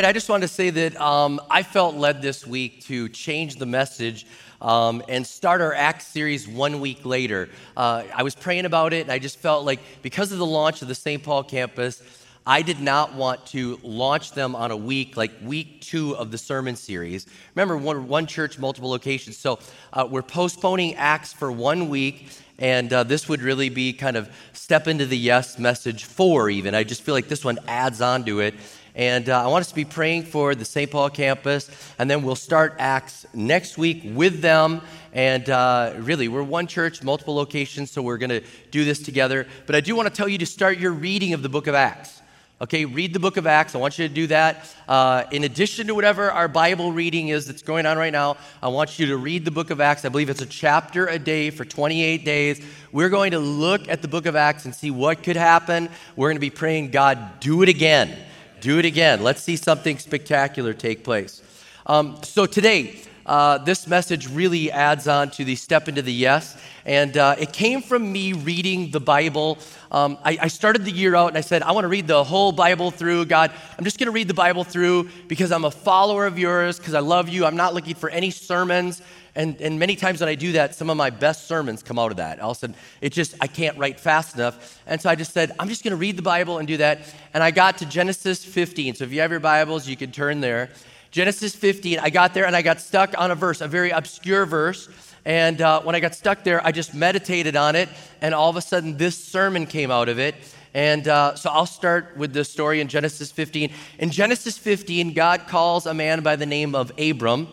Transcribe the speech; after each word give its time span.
Right, 0.00 0.08
I 0.08 0.12
just 0.14 0.30
wanted 0.30 0.46
to 0.46 0.54
say 0.54 0.70
that 0.70 0.98
um, 0.98 1.42
I 1.50 1.62
felt 1.62 1.94
led 1.94 2.22
this 2.22 2.46
week 2.46 2.82
to 2.84 3.10
change 3.10 3.56
the 3.56 3.66
message 3.66 4.24
um, 4.62 5.02
and 5.10 5.26
start 5.26 5.60
our 5.60 5.74
Acts 5.74 6.06
series 6.06 6.48
one 6.48 6.80
week 6.80 7.04
later. 7.04 7.50
Uh, 7.76 8.04
I 8.14 8.22
was 8.22 8.34
praying 8.34 8.64
about 8.64 8.94
it, 8.94 9.02
and 9.02 9.12
I 9.12 9.18
just 9.18 9.38
felt 9.40 9.66
like 9.66 9.78
because 10.00 10.32
of 10.32 10.38
the 10.38 10.46
launch 10.46 10.80
of 10.80 10.88
the 10.88 10.94
St. 10.94 11.22
Paul 11.22 11.44
campus, 11.44 12.02
I 12.46 12.62
did 12.62 12.80
not 12.80 13.12
want 13.12 13.44
to 13.48 13.78
launch 13.82 14.32
them 14.32 14.56
on 14.56 14.70
a 14.70 14.76
week 14.76 15.18
like 15.18 15.32
week 15.42 15.82
two 15.82 16.16
of 16.16 16.30
the 16.30 16.38
sermon 16.38 16.76
series. 16.76 17.26
Remember, 17.54 17.76
one, 17.76 18.08
one 18.08 18.26
church, 18.26 18.58
multiple 18.58 18.88
locations. 18.88 19.36
So 19.36 19.58
uh, 19.92 20.08
we're 20.10 20.22
postponing 20.22 20.94
Acts 20.94 21.34
for 21.34 21.52
one 21.52 21.90
week, 21.90 22.30
and 22.58 22.90
uh, 22.90 23.02
this 23.04 23.28
would 23.28 23.42
really 23.42 23.68
be 23.68 23.92
kind 23.92 24.16
of 24.16 24.34
step 24.54 24.88
into 24.88 25.04
the 25.04 25.18
yes 25.18 25.58
message 25.58 26.04
four, 26.04 26.48
even. 26.48 26.74
I 26.74 26.84
just 26.84 27.02
feel 27.02 27.14
like 27.14 27.28
this 27.28 27.44
one 27.44 27.58
adds 27.68 28.00
on 28.00 28.24
to 28.24 28.40
it. 28.40 28.54
And 28.94 29.28
uh, 29.28 29.44
I 29.44 29.46
want 29.46 29.62
us 29.62 29.68
to 29.68 29.74
be 29.74 29.84
praying 29.84 30.24
for 30.24 30.54
the 30.54 30.64
St. 30.64 30.90
Paul 30.90 31.10
campus, 31.10 31.70
and 31.98 32.10
then 32.10 32.22
we'll 32.22 32.34
start 32.34 32.74
Acts 32.78 33.26
next 33.32 33.78
week 33.78 34.02
with 34.04 34.40
them. 34.40 34.82
And 35.12 35.48
uh, 35.48 35.94
really, 35.98 36.28
we're 36.28 36.42
one 36.42 36.66
church, 36.66 37.02
multiple 37.02 37.34
locations, 37.34 37.90
so 37.90 38.02
we're 38.02 38.18
going 38.18 38.30
to 38.30 38.42
do 38.70 38.84
this 38.84 39.00
together. 39.00 39.46
But 39.66 39.76
I 39.76 39.80
do 39.80 39.94
want 39.94 40.08
to 40.08 40.14
tell 40.14 40.28
you 40.28 40.38
to 40.38 40.46
start 40.46 40.78
your 40.78 40.92
reading 40.92 41.34
of 41.34 41.42
the 41.42 41.48
book 41.48 41.66
of 41.66 41.74
Acts. 41.74 42.20
Okay, 42.62 42.84
read 42.84 43.14
the 43.14 43.18
book 43.18 43.38
of 43.38 43.46
Acts. 43.46 43.74
I 43.74 43.78
want 43.78 43.98
you 43.98 44.06
to 44.06 44.12
do 44.12 44.26
that. 44.26 44.70
Uh, 44.86 45.24
in 45.32 45.44
addition 45.44 45.86
to 45.86 45.94
whatever 45.94 46.30
our 46.30 46.46
Bible 46.46 46.92
reading 46.92 47.28
is 47.28 47.46
that's 47.46 47.62
going 47.62 47.86
on 47.86 47.96
right 47.96 48.12
now, 48.12 48.36
I 48.62 48.68
want 48.68 48.98
you 48.98 49.06
to 49.06 49.16
read 49.16 49.46
the 49.46 49.50
book 49.50 49.70
of 49.70 49.80
Acts. 49.80 50.04
I 50.04 50.10
believe 50.10 50.28
it's 50.28 50.42
a 50.42 50.46
chapter 50.46 51.06
a 51.06 51.18
day 51.18 51.48
for 51.48 51.64
28 51.64 52.22
days. 52.22 52.62
We're 52.92 53.08
going 53.08 53.30
to 53.30 53.38
look 53.38 53.88
at 53.88 54.02
the 54.02 54.08
book 54.08 54.26
of 54.26 54.36
Acts 54.36 54.66
and 54.66 54.74
see 54.74 54.90
what 54.90 55.22
could 55.22 55.36
happen. 55.36 55.88
We're 56.16 56.28
going 56.28 56.36
to 56.36 56.40
be 56.40 56.50
praying, 56.50 56.90
God, 56.90 57.40
do 57.40 57.62
it 57.62 57.70
again. 57.70 58.14
Do 58.60 58.78
it 58.78 58.84
again. 58.84 59.22
Let's 59.22 59.42
see 59.42 59.56
something 59.56 59.98
spectacular 59.98 60.74
take 60.74 61.02
place. 61.02 61.42
Um, 61.86 62.18
so 62.22 62.44
today, 62.44 63.00
uh, 63.24 63.56
this 63.56 63.86
message 63.86 64.28
really 64.28 64.70
adds 64.70 65.08
on 65.08 65.30
to 65.30 65.44
the 65.44 65.56
step 65.56 65.88
into 65.88 66.02
the 66.02 66.12
yes. 66.12 66.60
And 66.84 67.16
uh, 67.16 67.36
it 67.38 67.54
came 67.54 67.80
from 67.80 68.12
me 68.12 68.34
reading 68.34 68.90
the 68.90 69.00
Bible. 69.00 69.58
Um, 69.90 70.18
I, 70.24 70.36
I, 70.42 70.48
started 70.48 70.84
the 70.84 70.90
year 70.90 71.14
out 71.14 71.28
and 71.28 71.38
I 71.38 71.40
said, 71.40 71.62
I 71.62 71.72
want 71.72 71.84
to 71.84 71.88
read 71.88 72.06
the 72.06 72.22
whole 72.22 72.52
Bible 72.52 72.90
through. 72.90 73.26
God, 73.26 73.50
I'm 73.78 73.84
just 73.84 73.98
going 73.98 74.08
to 74.08 74.12
read 74.12 74.28
the 74.28 74.34
Bible 74.34 74.64
through 74.64 75.08
because 75.26 75.52
I'm 75.52 75.64
a 75.64 75.70
follower 75.70 76.26
of 76.26 76.38
yours, 76.38 76.78
because 76.78 76.94
I 76.94 77.00
love 77.00 77.28
you. 77.28 77.46
I'm 77.46 77.56
not 77.56 77.72
looking 77.72 77.94
for 77.94 78.10
any 78.10 78.30
sermons. 78.30 79.00
And, 79.34 79.60
and 79.60 79.78
many 79.78 79.96
times 79.96 80.20
when 80.20 80.28
I 80.28 80.34
do 80.34 80.52
that, 80.52 80.74
some 80.74 80.90
of 80.90 80.96
my 80.96 81.10
best 81.10 81.46
sermons 81.46 81.82
come 81.82 81.98
out 81.98 82.10
of 82.10 82.16
that. 82.16 82.40
All 82.40 82.50
of 82.50 82.56
a 82.56 82.60
sudden, 82.60 82.76
it 83.00 83.12
just, 83.12 83.34
I 83.40 83.46
can't 83.46 83.78
write 83.78 84.00
fast 84.00 84.34
enough. 84.34 84.80
And 84.86 85.00
so 85.00 85.08
I 85.08 85.14
just 85.14 85.32
said, 85.32 85.52
I'm 85.58 85.68
just 85.68 85.84
going 85.84 85.92
to 85.92 85.96
read 85.96 86.16
the 86.16 86.22
Bible 86.22 86.58
and 86.58 86.66
do 86.66 86.76
that. 86.78 87.00
And 87.32 87.42
I 87.42 87.50
got 87.50 87.78
to 87.78 87.86
Genesis 87.86 88.44
15. 88.44 88.96
So 88.96 89.04
if 89.04 89.12
you 89.12 89.20
have 89.20 89.30
your 89.30 89.40
Bibles, 89.40 89.88
you 89.88 89.96
can 89.96 90.10
turn 90.10 90.40
there. 90.40 90.70
Genesis 91.10 91.54
15, 91.56 91.98
I 91.98 92.10
got 92.10 92.34
there 92.34 92.46
and 92.46 92.54
I 92.54 92.62
got 92.62 92.80
stuck 92.80 93.18
on 93.18 93.30
a 93.30 93.34
verse, 93.34 93.60
a 93.60 93.68
very 93.68 93.90
obscure 93.90 94.46
verse. 94.46 94.88
And 95.24 95.60
uh, 95.60 95.82
when 95.82 95.94
I 95.94 96.00
got 96.00 96.14
stuck 96.14 96.44
there, 96.44 96.64
I 96.64 96.72
just 96.72 96.94
meditated 96.94 97.56
on 97.56 97.76
it. 97.76 97.88
And 98.20 98.34
all 98.34 98.48
of 98.48 98.56
a 98.56 98.60
sudden, 98.60 98.96
this 98.96 99.16
sermon 99.16 99.66
came 99.66 99.90
out 99.90 100.08
of 100.08 100.18
it. 100.18 100.34
And 100.72 101.08
uh, 101.08 101.34
so 101.34 101.50
I'll 101.50 101.66
start 101.66 102.16
with 102.16 102.32
the 102.32 102.44
story 102.44 102.80
in 102.80 102.88
Genesis 102.88 103.32
15. 103.32 103.72
In 103.98 104.10
Genesis 104.10 104.56
15, 104.56 105.12
God 105.12 105.48
calls 105.48 105.86
a 105.86 105.94
man 105.94 106.20
by 106.22 106.36
the 106.36 106.46
name 106.46 106.74
of 106.74 106.92
Abram. 106.98 107.48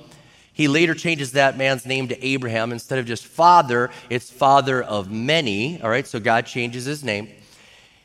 He 0.57 0.67
later 0.67 0.95
changes 0.95 1.33
that 1.33 1.55
man's 1.55 1.85
name 1.85 2.07
to 2.07 2.25
Abraham. 2.25 2.71
Instead 2.71 2.97
of 2.97 3.05
just 3.05 3.27
father, 3.27 3.91
it's 4.09 4.31
father 4.31 4.81
of 4.81 5.11
many. 5.11 5.79
All 5.83 5.89
right, 5.89 6.07
so 6.07 6.19
God 6.19 6.47
changes 6.47 6.83
his 6.83 7.03
name. 7.03 7.29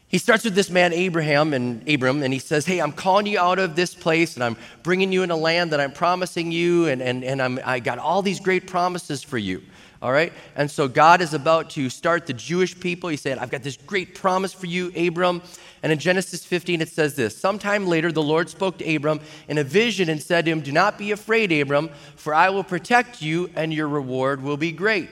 He 0.06 0.18
starts 0.18 0.44
with 0.44 0.54
this 0.54 0.68
man, 0.68 0.92
Abraham, 0.92 1.54
and 1.54 1.88
Abram, 1.88 2.22
and 2.22 2.30
he 2.30 2.38
says, 2.38 2.66
Hey, 2.66 2.80
I'm 2.80 2.92
calling 2.92 3.24
you 3.24 3.38
out 3.38 3.58
of 3.58 3.74
this 3.74 3.94
place, 3.94 4.34
and 4.34 4.44
I'm 4.44 4.58
bringing 4.82 5.10
you 5.12 5.22
in 5.22 5.30
a 5.30 5.36
land 5.36 5.72
that 5.72 5.80
I'm 5.80 5.92
promising 5.92 6.52
you, 6.52 6.88
and, 6.88 7.00
and, 7.00 7.24
and 7.24 7.40
I'm, 7.40 7.58
I 7.64 7.80
got 7.80 7.98
all 7.98 8.20
these 8.20 8.38
great 8.38 8.66
promises 8.66 9.22
for 9.22 9.38
you. 9.38 9.62
All 10.02 10.10
right? 10.10 10.32
And 10.56 10.68
so 10.68 10.88
God 10.88 11.20
is 11.20 11.32
about 11.32 11.70
to 11.70 11.88
start 11.88 12.26
the 12.26 12.32
Jewish 12.32 12.78
people. 12.78 13.08
He 13.08 13.16
said, 13.16 13.38
I've 13.38 13.50
got 13.50 13.62
this 13.62 13.76
great 13.76 14.16
promise 14.16 14.52
for 14.52 14.66
you, 14.66 14.92
Abram. 14.96 15.42
And 15.84 15.92
in 15.92 15.98
Genesis 16.00 16.44
15, 16.44 16.80
it 16.80 16.88
says 16.88 17.14
this 17.14 17.36
Sometime 17.36 17.86
later, 17.86 18.10
the 18.10 18.22
Lord 18.22 18.50
spoke 18.50 18.78
to 18.78 18.96
Abram 18.96 19.20
in 19.46 19.58
a 19.58 19.64
vision 19.64 20.10
and 20.10 20.20
said 20.20 20.44
to 20.44 20.50
him, 20.50 20.60
Do 20.60 20.72
not 20.72 20.98
be 20.98 21.12
afraid, 21.12 21.52
Abram, 21.52 21.88
for 22.16 22.34
I 22.34 22.50
will 22.50 22.64
protect 22.64 23.22
you, 23.22 23.48
and 23.54 23.72
your 23.72 23.86
reward 23.86 24.42
will 24.42 24.56
be 24.56 24.72
great. 24.72 25.08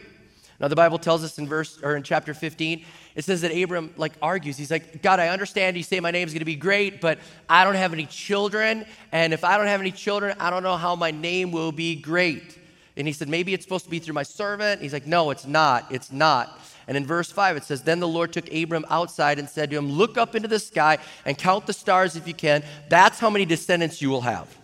Now, 0.58 0.68
the 0.68 0.76
Bible 0.76 0.98
tells 0.98 1.24
us 1.24 1.38
in 1.38 1.48
verse 1.48 1.78
or 1.82 1.96
in 1.96 2.02
chapter 2.02 2.34
15, 2.34 2.84
it 3.14 3.24
says 3.24 3.40
that 3.42 3.50
Abram 3.50 3.94
like 3.96 4.12
argues. 4.20 4.58
He's 4.58 4.70
like, 4.70 5.02
God, 5.02 5.18
I 5.18 5.28
understand 5.28 5.76
you 5.76 5.82
say 5.82 6.00
my 6.00 6.10
name 6.10 6.26
is 6.26 6.34
going 6.34 6.40
to 6.40 6.44
be 6.44 6.56
great, 6.56 7.00
but 7.00 7.18
I 7.48 7.64
don't 7.64 7.76
have 7.76 7.92
any 7.92 8.06
children. 8.06 8.84
And 9.12 9.32
if 9.32 9.44
I 9.44 9.56
don't 9.56 9.68
have 9.68 9.80
any 9.80 9.92
children, 9.92 10.36
I 10.38 10.50
don't 10.50 10.62
know 10.62 10.76
how 10.76 10.96
my 10.96 11.12
name 11.12 11.52
will 11.52 11.72
be 11.72 11.96
great. 11.96 12.58
And 12.96 13.06
he 13.06 13.12
said, 13.12 13.28
Maybe 13.28 13.54
it's 13.54 13.64
supposed 13.64 13.84
to 13.84 13.90
be 13.90 13.98
through 13.98 14.14
my 14.14 14.22
servant. 14.22 14.82
He's 14.82 14.92
like, 14.92 15.06
No, 15.06 15.30
it's 15.30 15.46
not. 15.46 15.86
It's 15.90 16.12
not. 16.12 16.58
And 16.86 16.96
in 16.96 17.06
verse 17.06 17.30
5, 17.30 17.56
it 17.56 17.64
says, 17.64 17.82
Then 17.82 18.00
the 18.00 18.08
Lord 18.08 18.32
took 18.32 18.52
Abram 18.52 18.84
outside 18.90 19.38
and 19.38 19.48
said 19.48 19.70
to 19.70 19.76
him, 19.76 19.90
Look 19.90 20.18
up 20.18 20.34
into 20.34 20.48
the 20.48 20.58
sky 20.58 20.98
and 21.24 21.38
count 21.38 21.66
the 21.66 21.72
stars 21.72 22.16
if 22.16 22.26
you 22.26 22.34
can. 22.34 22.64
That's 22.88 23.20
how 23.20 23.30
many 23.30 23.44
descendants 23.44 24.02
you 24.02 24.10
will 24.10 24.22
have. 24.22 24.54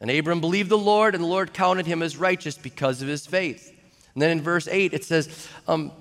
And 0.00 0.10
Abram 0.10 0.40
believed 0.40 0.68
the 0.68 0.78
Lord, 0.78 1.14
and 1.14 1.22
the 1.22 1.28
Lord 1.28 1.54
counted 1.54 1.86
him 1.86 2.02
as 2.02 2.16
righteous 2.16 2.58
because 2.58 3.00
of 3.02 3.08
his 3.08 3.26
faith. 3.26 3.72
And 4.14 4.22
then 4.22 4.30
in 4.30 4.40
verse 4.42 4.68
8, 4.68 4.92
it 4.92 5.04
says, 5.04 5.48
um, 5.68 5.92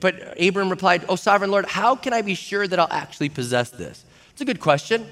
But 0.00 0.40
Abram 0.42 0.68
replied, 0.68 1.04
Oh, 1.08 1.16
sovereign 1.16 1.50
Lord, 1.50 1.66
how 1.66 1.94
can 1.94 2.12
I 2.12 2.22
be 2.22 2.34
sure 2.34 2.66
that 2.66 2.78
I'll 2.78 2.88
actually 2.90 3.28
possess 3.28 3.70
this? 3.70 4.04
It's 4.32 4.40
a 4.40 4.44
good 4.44 4.60
question. 4.60 5.06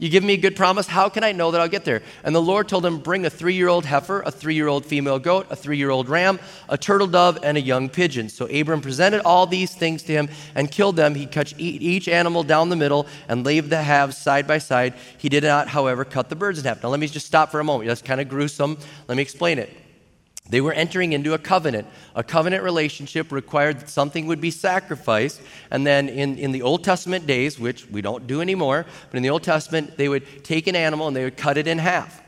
You 0.00 0.08
give 0.08 0.24
me 0.24 0.32
a 0.32 0.38
good 0.38 0.56
promise. 0.56 0.86
How 0.86 1.10
can 1.10 1.22
I 1.22 1.32
know 1.32 1.50
that 1.50 1.60
I'll 1.60 1.68
get 1.68 1.84
there? 1.84 2.02
And 2.24 2.34
the 2.34 2.40
Lord 2.40 2.70
told 2.70 2.86
him, 2.86 2.98
Bring 3.00 3.26
a 3.26 3.30
three 3.30 3.52
year 3.52 3.68
old 3.68 3.84
heifer, 3.84 4.22
a 4.22 4.30
three 4.30 4.54
year 4.54 4.66
old 4.66 4.86
female 4.86 5.18
goat, 5.18 5.46
a 5.50 5.56
three 5.56 5.76
year 5.76 5.90
old 5.90 6.08
ram, 6.08 6.40
a 6.70 6.78
turtle 6.78 7.06
dove, 7.06 7.38
and 7.42 7.58
a 7.58 7.60
young 7.60 7.90
pigeon. 7.90 8.30
So 8.30 8.46
Abram 8.46 8.80
presented 8.80 9.20
all 9.20 9.46
these 9.46 9.74
things 9.74 10.02
to 10.04 10.12
him 10.12 10.30
and 10.54 10.70
killed 10.70 10.96
them. 10.96 11.14
He 11.14 11.26
cut 11.26 11.52
each 11.58 12.08
animal 12.08 12.42
down 12.42 12.70
the 12.70 12.76
middle 12.76 13.06
and 13.28 13.44
laid 13.44 13.68
the 13.68 13.82
halves 13.82 14.16
side 14.16 14.46
by 14.46 14.56
side. 14.56 14.94
He 15.18 15.28
did 15.28 15.44
not, 15.44 15.68
however, 15.68 16.06
cut 16.06 16.30
the 16.30 16.36
birds 16.36 16.58
in 16.58 16.64
half. 16.64 16.82
Now, 16.82 16.88
let 16.88 16.98
me 16.98 17.06
just 17.06 17.26
stop 17.26 17.50
for 17.50 17.60
a 17.60 17.64
moment. 17.64 17.88
That's 17.88 18.00
kind 18.00 18.22
of 18.22 18.28
gruesome. 18.30 18.78
Let 19.06 19.16
me 19.16 19.22
explain 19.22 19.58
it. 19.58 19.79
They 20.50 20.60
were 20.60 20.72
entering 20.72 21.12
into 21.12 21.32
a 21.32 21.38
covenant. 21.38 21.86
A 22.14 22.24
covenant 22.24 22.64
relationship 22.64 23.30
required 23.30 23.80
that 23.80 23.88
something 23.88 24.26
would 24.26 24.40
be 24.40 24.50
sacrificed. 24.50 25.40
And 25.70 25.86
then 25.86 26.08
in, 26.08 26.38
in 26.38 26.52
the 26.52 26.62
Old 26.62 26.82
Testament 26.82 27.26
days, 27.26 27.58
which 27.58 27.88
we 27.88 28.02
don't 28.02 28.26
do 28.26 28.40
anymore, 28.40 28.84
but 29.10 29.16
in 29.16 29.22
the 29.22 29.30
Old 29.30 29.44
Testament, 29.44 29.96
they 29.96 30.08
would 30.08 30.44
take 30.44 30.66
an 30.66 30.74
animal 30.74 31.06
and 31.06 31.16
they 31.16 31.24
would 31.24 31.36
cut 31.36 31.56
it 31.56 31.68
in 31.68 31.78
half. 31.78 32.20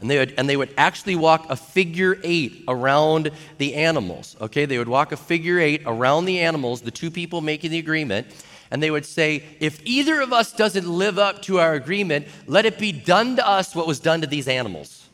And 0.00 0.10
they, 0.10 0.18
would, 0.18 0.34
and 0.38 0.48
they 0.48 0.56
would 0.56 0.72
actually 0.76 1.16
walk 1.16 1.50
a 1.50 1.56
figure 1.56 2.18
eight 2.22 2.64
around 2.68 3.30
the 3.58 3.74
animals. 3.74 4.36
Okay, 4.40 4.64
they 4.64 4.78
would 4.78 4.88
walk 4.88 5.10
a 5.10 5.16
figure 5.16 5.58
eight 5.58 5.82
around 5.86 6.26
the 6.26 6.40
animals, 6.40 6.82
the 6.82 6.90
two 6.90 7.10
people 7.10 7.40
making 7.40 7.70
the 7.70 7.78
agreement, 7.78 8.26
and 8.70 8.82
they 8.82 8.90
would 8.90 9.06
say, 9.06 9.42
If 9.58 9.80
either 9.84 10.20
of 10.20 10.32
us 10.32 10.52
doesn't 10.52 10.86
live 10.86 11.18
up 11.18 11.42
to 11.42 11.60
our 11.60 11.74
agreement, 11.74 12.26
let 12.46 12.66
it 12.66 12.78
be 12.78 12.92
done 12.92 13.36
to 13.36 13.46
us 13.46 13.74
what 13.74 13.86
was 13.86 13.98
done 13.98 14.20
to 14.20 14.26
these 14.26 14.48
animals. 14.48 15.05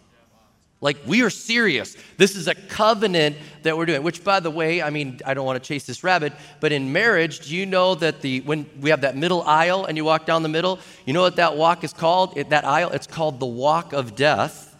Like, 0.82 0.98
we 1.06 1.22
are 1.22 1.30
serious. 1.30 1.96
This 2.16 2.34
is 2.34 2.48
a 2.48 2.56
covenant 2.56 3.36
that 3.62 3.76
we're 3.76 3.86
doing, 3.86 4.02
which, 4.02 4.24
by 4.24 4.40
the 4.40 4.50
way, 4.50 4.82
I 4.82 4.90
mean, 4.90 5.20
I 5.24 5.32
don't 5.32 5.46
want 5.46 5.62
to 5.62 5.66
chase 5.66 5.86
this 5.86 6.02
rabbit, 6.02 6.32
but 6.58 6.72
in 6.72 6.92
marriage, 6.92 7.46
do 7.46 7.54
you 7.54 7.66
know 7.66 7.94
that 7.94 8.20
the, 8.20 8.40
when 8.40 8.68
we 8.80 8.90
have 8.90 9.02
that 9.02 9.16
middle 9.16 9.42
aisle 9.42 9.84
and 9.84 9.96
you 9.96 10.04
walk 10.04 10.26
down 10.26 10.42
the 10.42 10.48
middle, 10.48 10.80
you 11.06 11.12
know 11.12 11.22
what 11.22 11.36
that 11.36 11.56
walk 11.56 11.84
is 11.84 11.92
called? 11.92 12.36
It, 12.36 12.50
that 12.50 12.64
aisle, 12.64 12.90
it's 12.90 13.06
called 13.06 13.38
the 13.38 13.46
walk 13.46 13.92
of 13.92 14.16
death. 14.16 14.76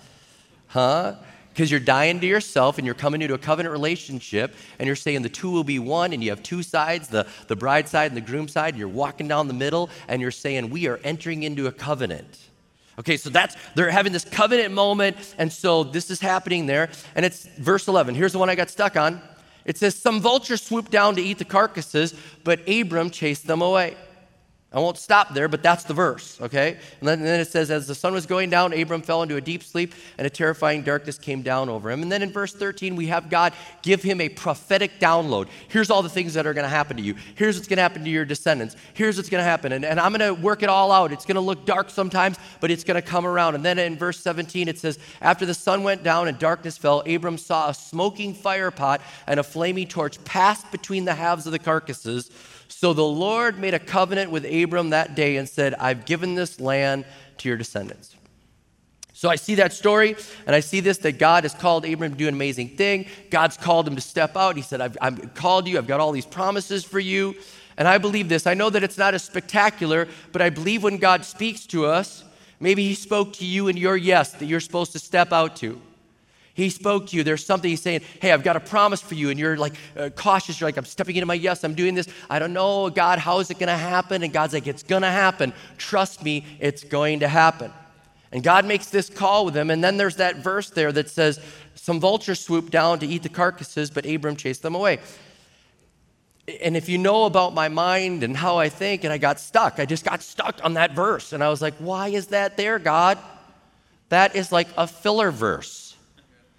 Huh? 0.66 1.14
Because 1.50 1.70
you're 1.70 1.78
dying 1.78 2.18
to 2.18 2.26
yourself 2.26 2.78
and 2.78 2.84
you're 2.84 2.96
coming 2.96 3.22
into 3.22 3.34
a 3.34 3.38
covenant 3.38 3.72
relationship 3.72 4.56
and 4.80 4.88
you're 4.88 4.96
saying 4.96 5.22
the 5.22 5.28
two 5.28 5.52
will 5.52 5.62
be 5.62 5.78
one 5.78 6.12
and 6.12 6.24
you 6.24 6.30
have 6.30 6.42
two 6.42 6.64
sides, 6.64 7.06
the, 7.06 7.28
the 7.46 7.54
bride 7.54 7.88
side 7.88 8.10
and 8.10 8.16
the 8.16 8.26
groom 8.26 8.48
side, 8.48 8.70
and 8.70 8.78
you're 8.78 8.88
walking 8.88 9.28
down 9.28 9.46
the 9.46 9.54
middle 9.54 9.88
and 10.08 10.20
you're 10.20 10.32
saying, 10.32 10.70
We 10.70 10.88
are 10.88 10.98
entering 11.04 11.44
into 11.44 11.68
a 11.68 11.72
covenant. 11.72 12.48
Okay, 12.98 13.16
so 13.16 13.30
that's, 13.30 13.56
they're 13.74 13.90
having 13.90 14.12
this 14.12 14.24
covenant 14.24 14.74
moment, 14.74 15.34
and 15.38 15.50
so 15.50 15.82
this 15.82 16.10
is 16.10 16.20
happening 16.20 16.66
there. 16.66 16.90
And 17.14 17.24
it's 17.24 17.46
verse 17.46 17.88
11. 17.88 18.14
Here's 18.14 18.32
the 18.32 18.38
one 18.38 18.50
I 18.50 18.54
got 18.54 18.68
stuck 18.68 18.96
on. 18.96 19.20
It 19.64 19.78
says, 19.78 19.94
Some 19.94 20.20
vultures 20.20 20.62
swooped 20.62 20.90
down 20.90 21.16
to 21.16 21.22
eat 21.22 21.38
the 21.38 21.44
carcasses, 21.44 22.14
but 22.44 22.60
Abram 22.68 23.10
chased 23.10 23.46
them 23.46 23.62
away. 23.62 23.96
I 24.74 24.80
won't 24.80 24.96
stop 24.96 25.34
there, 25.34 25.48
but 25.48 25.62
that's 25.62 25.84
the 25.84 25.92
verse, 25.92 26.40
okay? 26.40 26.78
And 27.00 27.08
then, 27.08 27.18
and 27.18 27.26
then, 27.26 27.40
it 27.40 27.48
says, 27.48 27.70
As 27.70 27.86
the 27.86 27.94
sun 27.94 28.14
was 28.14 28.24
going 28.24 28.48
down, 28.48 28.72
Abram 28.72 29.02
fell 29.02 29.22
into 29.22 29.36
a 29.36 29.40
deep 29.40 29.62
sleep, 29.62 29.94
and 30.16 30.26
a 30.26 30.30
terrifying 30.30 30.82
darkness 30.82 31.18
came 31.18 31.42
down 31.42 31.68
over 31.68 31.90
him. 31.90 32.02
And 32.02 32.10
then 32.10 32.22
in 32.22 32.32
verse 32.32 32.54
13, 32.54 32.96
we 32.96 33.08
have 33.08 33.28
God 33.28 33.52
give 33.82 34.02
him 34.02 34.18
a 34.20 34.30
prophetic 34.30 34.98
download. 34.98 35.48
Here's 35.68 35.90
all 35.90 36.02
the 36.02 36.08
things 36.08 36.32
that 36.34 36.46
are 36.46 36.54
going 36.54 36.64
to 36.64 36.70
happen 36.70 36.96
to 36.96 37.02
you. 37.02 37.16
Here's 37.34 37.56
what's 37.56 37.68
going 37.68 37.76
to 37.76 37.82
happen 37.82 38.02
to 38.02 38.10
your 38.10 38.24
descendants. 38.24 38.76
Here's 38.94 39.18
what's 39.18 39.28
going 39.28 39.40
to 39.40 39.44
happen. 39.44 39.72
And, 39.72 39.84
and 39.84 40.00
I'm 40.00 40.12
going 40.12 40.34
to 40.34 40.40
work 40.40 40.62
it 40.62 40.70
all 40.70 40.90
out. 40.90 41.12
It's 41.12 41.26
going 41.26 41.34
to 41.34 41.42
look 41.42 41.66
dark 41.66 41.90
sometimes, 41.90 42.38
but 42.60 42.70
it's 42.70 42.84
going 42.84 43.00
to 43.00 43.06
come 43.06 43.26
around. 43.26 43.54
And 43.54 43.64
then 43.64 43.78
in 43.78 43.98
verse 43.98 44.20
17, 44.20 44.68
it 44.68 44.78
says, 44.78 44.98
After 45.20 45.44
the 45.44 45.54
sun 45.54 45.82
went 45.82 46.02
down 46.02 46.28
and 46.28 46.38
darkness 46.38 46.78
fell, 46.78 47.02
Abram 47.06 47.36
saw 47.36 47.68
a 47.68 47.74
smoking 47.74 48.32
fire 48.32 48.70
pot 48.70 49.02
and 49.26 49.38
a 49.38 49.42
flaming 49.42 49.86
torch 49.86 50.22
passed 50.24 50.70
between 50.72 51.04
the 51.04 51.14
halves 51.14 51.44
of 51.44 51.52
the 51.52 51.58
carcasses. 51.58 52.30
So 52.72 52.92
the 52.92 53.04
Lord 53.04 53.58
made 53.58 53.74
a 53.74 53.78
covenant 53.78 54.32
with 54.32 54.44
Abram 54.44 54.90
that 54.90 55.14
day 55.14 55.36
and 55.36 55.48
said, 55.48 55.74
I've 55.74 56.04
given 56.04 56.34
this 56.34 56.58
land 56.58 57.04
to 57.38 57.48
your 57.48 57.56
descendants. 57.56 58.16
So 59.12 59.28
I 59.28 59.36
see 59.36 59.54
that 59.56 59.72
story 59.72 60.16
and 60.46 60.56
I 60.56 60.60
see 60.60 60.80
this 60.80 60.98
that 60.98 61.18
God 61.18 61.44
has 61.44 61.54
called 61.54 61.84
Abram 61.84 62.12
to 62.12 62.18
do 62.18 62.26
an 62.26 62.34
amazing 62.34 62.70
thing. 62.70 63.06
God's 63.30 63.56
called 63.56 63.86
him 63.86 63.94
to 63.94 64.00
step 64.00 64.36
out. 64.36 64.56
He 64.56 64.62
said, 64.62 64.80
I've, 64.80 64.96
I've 65.00 65.34
called 65.34 65.68
you, 65.68 65.78
I've 65.78 65.86
got 65.86 66.00
all 66.00 66.10
these 66.10 66.26
promises 66.26 66.82
for 66.82 66.98
you. 66.98 67.36
And 67.76 67.86
I 67.86 67.98
believe 67.98 68.28
this. 68.28 68.48
I 68.48 68.54
know 68.54 68.68
that 68.70 68.82
it's 68.82 68.98
not 68.98 69.14
as 69.14 69.22
spectacular, 69.22 70.08
but 70.32 70.42
I 70.42 70.50
believe 70.50 70.82
when 70.82 70.96
God 70.96 71.24
speaks 71.24 71.66
to 71.66 71.86
us, 71.86 72.24
maybe 72.58 72.82
He 72.82 72.94
spoke 72.94 73.34
to 73.34 73.44
you 73.44 73.68
in 73.68 73.76
your 73.76 73.96
yes 73.96 74.32
that 74.32 74.46
you're 74.46 74.60
supposed 74.60 74.92
to 74.92 74.98
step 74.98 75.32
out 75.32 75.54
to. 75.56 75.80
He 76.54 76.68
spoke 76.68 77.08
to 77.08 77.16
you. 77.16 77.24
There's 77.24 77.44
something 77.44 77.70
He's 77.70 77.82
saying, 77.82 78.02
Hey, 78.20 78.32
I've 78.32 78.42
got 78.42 78.56
a 78.56 78.60
promise 78.60 79.00
for 79.00 79.14
you. 79.14 79.30
And 79.30 79.38
you're 79.38 79.56
like 79.56 79.74
uh, 79.96 80.10
cautious. 80.10 80.60
You're 80.60 80.68
like, 80.68 80.76
I'm 80.76 80.84
stepping 80.84 81.16
into 81.16 81.26
my 81.26 81.34
yes. 81.34 81.64
I'm 81.64 81.74
doing 81.74 81.94
this. 81.94 82.08
I 82.28 82.38
don't 82.38 82.52
know, 82.52 82.90
God, 82.90 83.18
how 83.18 83.38
is 83.38 83.50
it 83.50 83.58
going 83.58 83.68
to 83.68 83.76
happen? 83.76 84.22
And 84.22 84.32
God's 84.32 84.54
like, 84.54 84.66
It's 84.66 84.82
going 84.82 85.02
to 85.02 85.10
happen. 85.10 85.52
Trust 85.78 86.22
me, 86.22 86.44
it's 86.60 86.84
going 86.84 87.20
to 87.20 87.28
happen. 87.28 87.72
And 88.32 88.42
God 88.42 88.64
makes 88.64 88.86
this 88.86 89.10
call 89.10 89.44
with 89.44 89.54
him. 89.54 89.70
And 89.70 89.84
then 89.84 89.98
there's 89.98 90.16
that 90.16 90.36
verse 90.36 90.70
there 90.70 90.92
that 90.92 91.10
says, 91.10 91.40
Some 91.74 92.00
vultures 92.00 92.40
swooped 92.40 92.70
down 92.70 92.98
to 93.00 93.06
eat 93.06 93.22
the 93.22 93.28
carcasses, 93.28 93.90
but 93.90 94.06
Abram 94.06 94.36
chased 94.36 94.62
them 94.62 94.74
away. 94.74 94.98
And 96.60 96.76
if 96.76 96.88
you 96.88 96.98
know 96.98 97.24
about 97.24 97.54
my 97.54 97.68
mind 97.68 98.24
and 98.24 98.36
how 98.36 98.58
I 98.58 98.68
think, 98.68 99.04
and 99.04 99.12
I 99.12 99.18
got 99.18 99.38
stuck, 99.38 99.78
I 99.78 99.86
just 99.86 100.04
got 100.04 100.22
stuck 100.22 100.60
on 100.64 100.74
that 100.74 100.92
verse. 100.92 101.32
And 101.32 101.42
I 101.42 101.48
was 101.48 101.62
like, 101.62 101.74
Why 101.74 102.08
is 102.08 102.28
that 102.28 102.56
there, 102.58 102.78
God? 102.78 103.18
That 104.08 104.36
is 104.36 104.52
like 104.52 104.68
a 104.76 104.86
filler 104.86 105.30
verse. 105.30 105.81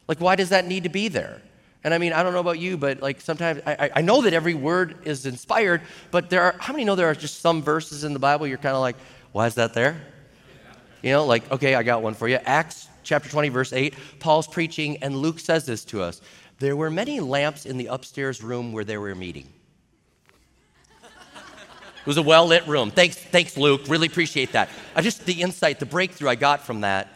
Like, 0.07 0.19
why 0.19 0.35
does 0.35 0.49
that 0.49 0.65
need 0.65 0.83
to 0.83 0.89
be 0.89 1.07
there? 1.07 1.41
And 1.83 1.93
I 1.93 1.97
mean, 1.97 2.13
I 2.13 2.23
don't 2.23 2.33
know 2.33 2.39
about 2.39 2.59
you, 2.59 2.77
but 2.77 3.01
like 3.01 3.19
sometimes 3.19 3.61
I, 3.65 3.91
I 3.95 4.01
know 4.01 4.21
that 4.21 4.33
every 4.33 4.53
word 4.53 4.95
is 5.05 5.25
inspired, 5.25 5.81
but 6.11 6.29
there 6.29 6.41
are, 6.41 6.55
how 6.57 6.71
many 6.71 6.85
know 6.85 6.95
there 6.95 7.09
are 7.09 7.15
just 7.15 7.41
some 7.41 7.61
verses 7.61 8.03
in 8.05 8.13
the 8.13 8.19
Bible 8.19 8.47
you're 8.47 8.57
kind 8.57 8.75
of 8.75 8.81
like, 8.81 8.95
why 9.33 9.47
is 9.47 9.55
that 9.55 9.73
there? 9.73 10.01
You 11.01 11.11
know, 11.11 11.25
like, 11.25 11.51
okay, 11.51 11.75
I 11.75 11.83
got 11.83 12.01
one 12.01 12.13
for 12.13 12.29
you. 12.29 12.37
Acts 12.45 12.87
chapter 13.03 13.29
20, 13.29 13.49
verse 13.49 13.73
8, 13.73 13.93
Paul's 14.19 14.47
preaching, 14.47 14.97
and 15.03 15.17
Luke 15.17 15.39
says 15.39 15.65
this 15.65 15.83
to 15.85 16.01
us 16.01 16.21
There 16.59 16.77
were 16.77 16.89
many 16.89 17.19
lamps 17.19 17.65
in 17.65 17.77
the 17.77 17.87
upstairs 17.87 18.41
room 18.41 18.71
where 18.71 18.85
they 18.85 18.97
were 18.97 19.13
meeting. 19.13 19.47
It 21.03 22.07
was 22.07 22.17
a 22.17 22.23
well 22.23 22.45
lit 22.45 22.67
room. 22.67 22.91
Thanks, 22.91 23.15
thanks, 23.17 23.55
Luke. 23.55 23.83
Really 23.87 24.07
appreciate 24.07 24.51
that. 24.53 24.69
I 24.93 25.01
just 25.01 25.25
the 25.25 25.41
insight, 25.41 25.79
the 25.79 25.85
breakthrough 25.85 26.29
I 26.29 26.35
got 26.35 26.61
from 26.61 26.81
that. 26.81 27.07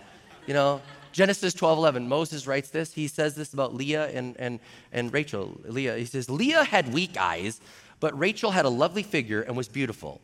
You 0.45 0.53
know, 0.53 0.81
Genesis 1.17 1.55
12, 1.55 1.79
11, 1.79 2.07
Moses 2.07 2.45
writes 2.45 2.69
this. 2.69 2.93
He 2.93 3.07
says 3.07 3.33
this 3.33 3.51
about 3.51 3.73
Leah 3.73 4.07
and, 4.09 4.35
and, 4.37 4.59
and 4.93 5.11
Rachel. 5.11 5.59
Leah, 5.65 5.97
he 5.97 6.05
says, 6.05 6.29
Leah 6.29 6.63
had 6.63 6.93
weak 6.93 7.17
eyes, 7.17 7.59
but 7.99 8.17
Rachel 8.19 8.51
had 8.51 8.65
a 8.65 8.69
lovely 8.69 9.01
figure 9.01 9.41
and 9.41 9.57
was 9.57 9.67
beautiful. 9.67 10.21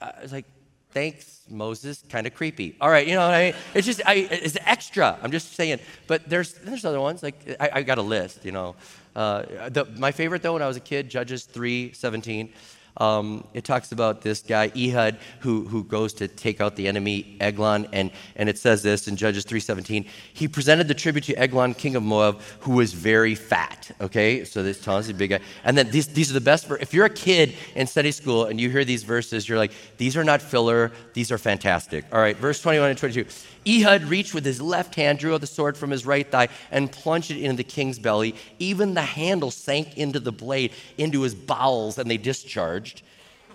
Uh, 0.00 0.12
I 0.16 0.22
was 0.22 0.30
like, 0.30 0.44
thanks, 0.92 1.40
Moses. 1.48 2.04
Kind 2.08 2.28
of 2.28 2.34
creepy. 2.36 2.76
All 2.80 2.88
right, 2.88 3.08
you 3.08 3.14
know 3.16 3.26
what 3.26 3.34
I 3.34 3.46
mean? 3.46 3.54
It's 3.74 3.88
just, 3.88 4.02
I, 4.06 4.28
it's 4.30 4.56
extra. 4.64 5.18
I'm 5.20 5.32
just 5.32 5.52
saying. 5.54 5.80
But 6.06 6.30
there's, 6.30 6.52
there's 6.52 6.84
other 6.84 7.00
ones. 7.00 7.24
Like, 7.24 7.56
I, 7.58 7.70
I 7.72 7.82
got 7.82 7.98
a 7.98 8.02
list, 8.02 8.44
you 8.44 8.52
know. 8.52 8.76
Uh, 9.16 9.68
the, 9.68 9.86
my 9.98 10.12
favorite, 10.12 10.42
though, 10.42 10.52
when 10.52 10.62
I 10.62 10.68
was 10.68 10.76
a 10.76 10.80
kid, 10.80 11.10
Judges 11.10 11.42
3 11.42 11.92
17. 11.92 12.52
Um, 12.96 13.44
it 13.54 13.64
talks 13.64 13.92
about 13.92 14.22
this 14.22 14.42
guy 14.42 14.70
Ehud 14.76 15.18
who, 15.40 15.66
who 15.66 15.84
goes 15.84 16.12
to 16.14 16.28
take 16.28 16.60
out 16.60 16.76
the 16.76 16.86
enemy 16.88 17.36
Eglon, 17.40 17.86
and, 17.92 18.10
and 18.36 18.48
it 18.48 18.58
says 18.58 18.82
this 18.82 19.08
in 19.08 19.16
Judges 19.16 19.44
3:17. 19.44 20.06
He 20.34 20.48
presented 20.48 20.88
the 20.88 20.94
tribute 20.94 21.24
to 21.24 21.34
Eglon, 21.38 21.74
king 21.74 21.96
of 21.96 22.02
Moab, 22.02 22.40
who 22.60 22.72
was 22.72 22.92
very 22.92 23.34
fat. 23.34 23.90
Okay, 24.00 24.44
so 24.44 24.62
this 24.62 24.80
tells 24.80 25.08
you 25.08 25.14
big 25.14 25.30
guy. 25.30 25.40
And 25.64 25.76
then 25.76 25.90
these, 25.90 26.08
these 26.08 26.30
are 26.30 26.34
the 26.34 26.40
best. 26.40 26.70
If 26.80 26.94
you're 26.94 27.06
a 27.06 27.10
kid 27.10 27.54
in 27.74 27.86
study 27.86 28.12
school 28.12 28.46
and 28.46 28.60
you 28.60 28.70
hear 28.70 28.84
these 28.84 29.02
verses, 29.02 29.48
you're 29.48 29.58
like, 29.58 29.72
these 29.96 30.16
are 30.16 30.24
not 30.24 30.42
filler. 30.42 30.92
These 31.14 31.32
are 31.32 31.38
fantastic. 31.38 32.04
All 32.12 32.20
right, 32.20 32.36
verse 32.36 32.60
21 32.60 32.90
and 32.90 32.98
22. 32.98 33.26
Ehud 33.66 34.04
reached 34.04 34.32
with 34.32 34.44
his 34.44 34.60
left 34.60 34.94
hand, 34.94 35.18
drew 35.18 35.34
out 35.34 35.40
the 35.40 35.46
sword 35.46 35.76
from 35.76 35.90
his 35.90 36.06
right 36.06 36.30
thigh, 36.30 36.48
and 36.70 36.90
plunged 36.90 37.30
it 37.30 37.42
into 37.42 37.56
the 37.56 37.64
king's 37.64 37.98
belly. 37.98 38.34
Even 38.58 38.94
the 38.94 39.02
handle 39.02 39.50
sank 39.50 39.98
into 39.98 40.18
the 40.18 40.32
blade, 40.32 40.72
into 40.96 41.22
his 41.22 41.34
bowels, 41.34 41.98
and 41.98 42.10
they 42.10 42.16
discharged. 42.16 42.79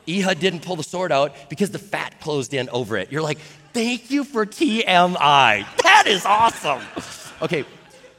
Ehud 0.07 0.39
didn't 0.39 0.62
pull 0.62 0.75
the 0.75 0.83
sword 0.83 1.12
out 1.12 1.50
because 1.50 1.72
the 1.72 1.80
fat 1.80 2.19
closed 2.22 2.54
in 2.54 2.69
over 2.69 2.98
it. 2.98 3.12
You're 3.12 3.22
like, 3.22 3.39
thank 3.74 4.12
you 4.12 4.24
for 4.24 4.45
TMI. 4.45 5.66
That 5.83 6.04
is 6.07 6.25
awesome. 6.25 6.81
Okay, 7.42 7.66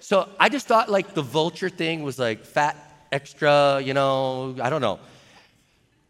so 0.00 0.28
I 0.38 0.48
just 0.48 0.66
thought 0.66 0.90
like 0.90 1.14
the 1.14 1.22
vulture 1.22 1.68
thing 1.68 2.02
was 2.02 2.18
like 2.18 2.44
fat 2.44 2.76
extra, 3.12 3.80
you 3.80 3.94
know, 3.94 4.56
I 4.60 4.70
don't 4.70 4.80
know. 4.80 4.98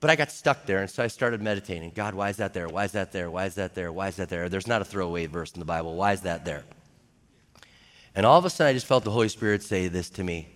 But 0.01 0.11
I 0.11 0.17
got 0.17 0.31
stuck 0.31 0.67
there, 0.67 0.81
and 0.81 0.91
so 0.91 1.03
I 1.03 1.07
started 1.07 1.41
meditating. 1.41 1.93
God, 1.95 2.15
why 2.15 2.29
is 2.29 2.37
that 2.37 2.53
there? 2.53 2.69
Why 2.69 2.85
is 2.85 2.93
that 2.93 3.13
there? 3.13 3.31
Why 3.31 3.47
is 3.47 3.55
that 3.55 3.75
there? 3.75 3.91
Why 3.91 4.09
is 4.09 4.17
that 4.17 4.29
there? 4.29 4.49
There's 4.49 4.67
not 4.67 4.83
a 4.83 4.85
throwaway 4.85 5.27
verse 5.27 5.53
in 5.53 5.59
the 5.59 5.67
Bible. 5.67 5.95
Why 5.97 6.13
is 6.13 6.21
that 6.23 6.45
there? 6.45 6.65
And 8.15 8.27
all 8.27 8.39
of 8.39 8.45
a 8.45 8.51
sudden, 8.51 8.71
I 8.71 8.73
just 8.75 8.87
felt 8.87 9.05
the 9.05 9.11
Holy 9.11 9.29
Spirit 9.29 9.63
say 9.63 9.89
this 9.89 10.11
to 10.11 10.25
me. 10.25 10.49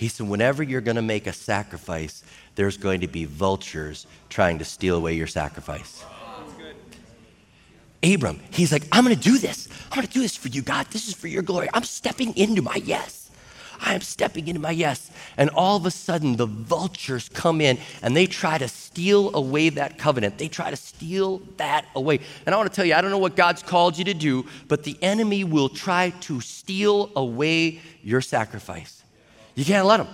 He 0.00 0.08
said, 0.08 0.26
Whenever 0.26 0.62
you're 0.62 0.80
going 0.80 0.96
to 0.96 1.02
make 1.02 1.26
a 1.26 1.32
sacrifice, 1.34 2.24
there's 2.54 2.78
going 2.78 3.02
to 3.02 3.06
be 3.06 3.26
vultures 3.26 4.06
trying 4.30 4.58
to 4.60 4.64
steal 4.64 4.96
away 4.96 5.12
your 5.12 5.26
sacrifice. 5.26 6.02
Abram, 8.02 8.40
he's 8.50 8.72
like, 8.72 8.84
I'm 8.92 9.04
going 9.04 9.14
to 9.14 9.22
do 9.22 9.36
this. 9.36 9.68
I'm 9.90 9.96
going 9.96 10.06
to 10.06 10.12
do 10.12 10.22
this 10.22 10.34
for 10.34 10.48
you, 10.48 10.62
God. 10.62 10.86
This 10.86 11.06
is 11.06 11.12
for 11.12 11.28
your 11.28 11.42
glory. 11.42 11.68
I'm 11.74 11.82
stepping 11.82 12.34
into 12.34 12.62
my 12.62 12.76
yes. 12.76 13.30
I 13.78 13.92
am 13.92 14.00
stepping 14.00 14.48
into 14.48 14.58
my 14.62 14.70
yes. 14.70 15.10
And 15.36 15.50
all 15.50 15.76
of 15.76 15.84
a 15.84 15.90
sudden, 15.90 16.36
the 16.36 16.46
vultures 16.46 17.28
come 17.28 17.60
in 17.60 17.76
and 18.00 18.16
they 18.16 18.24
try 18.24 18.56
to 18.56 18.68
steal 18.68 19.36
away 19.36 19.68
that 19.68 19.98
covenant. 19.98 20.38
They 20.38 20.48
try 20.48 20.70
to 20.70 20.76
steal 20.76 21.42
that 21.58 21.84
away. 21.94 22.20
And 22.46 22.54
I 22.54 22.56
want 22.56 22.70
to 22.70 22.74
tell 22.74 22.86
you, 22.86 22.94
I 22.94 23.02
don't 23.02 23.10
know 23.10 23.18
what 23.18 23.36
God's 23.36 23.62
called 23.62 23.98
you 23.98 24.06
to 24.06 24.14
do, 24.14 24.46
but 24.66 24.82
the 24.82 24.96
enemy 25.02 25.44
will 25.44 25.68
try 25.68 26.08
to 26.20 26.40
steal 26.40 27.10
away 27.14 27.82
your 28.02 28.22
sacrifice. 28.22 28.99
You 29.54 29.64
can't 29.64 29.86
let 29.86 29.98
them. 29.98 30.08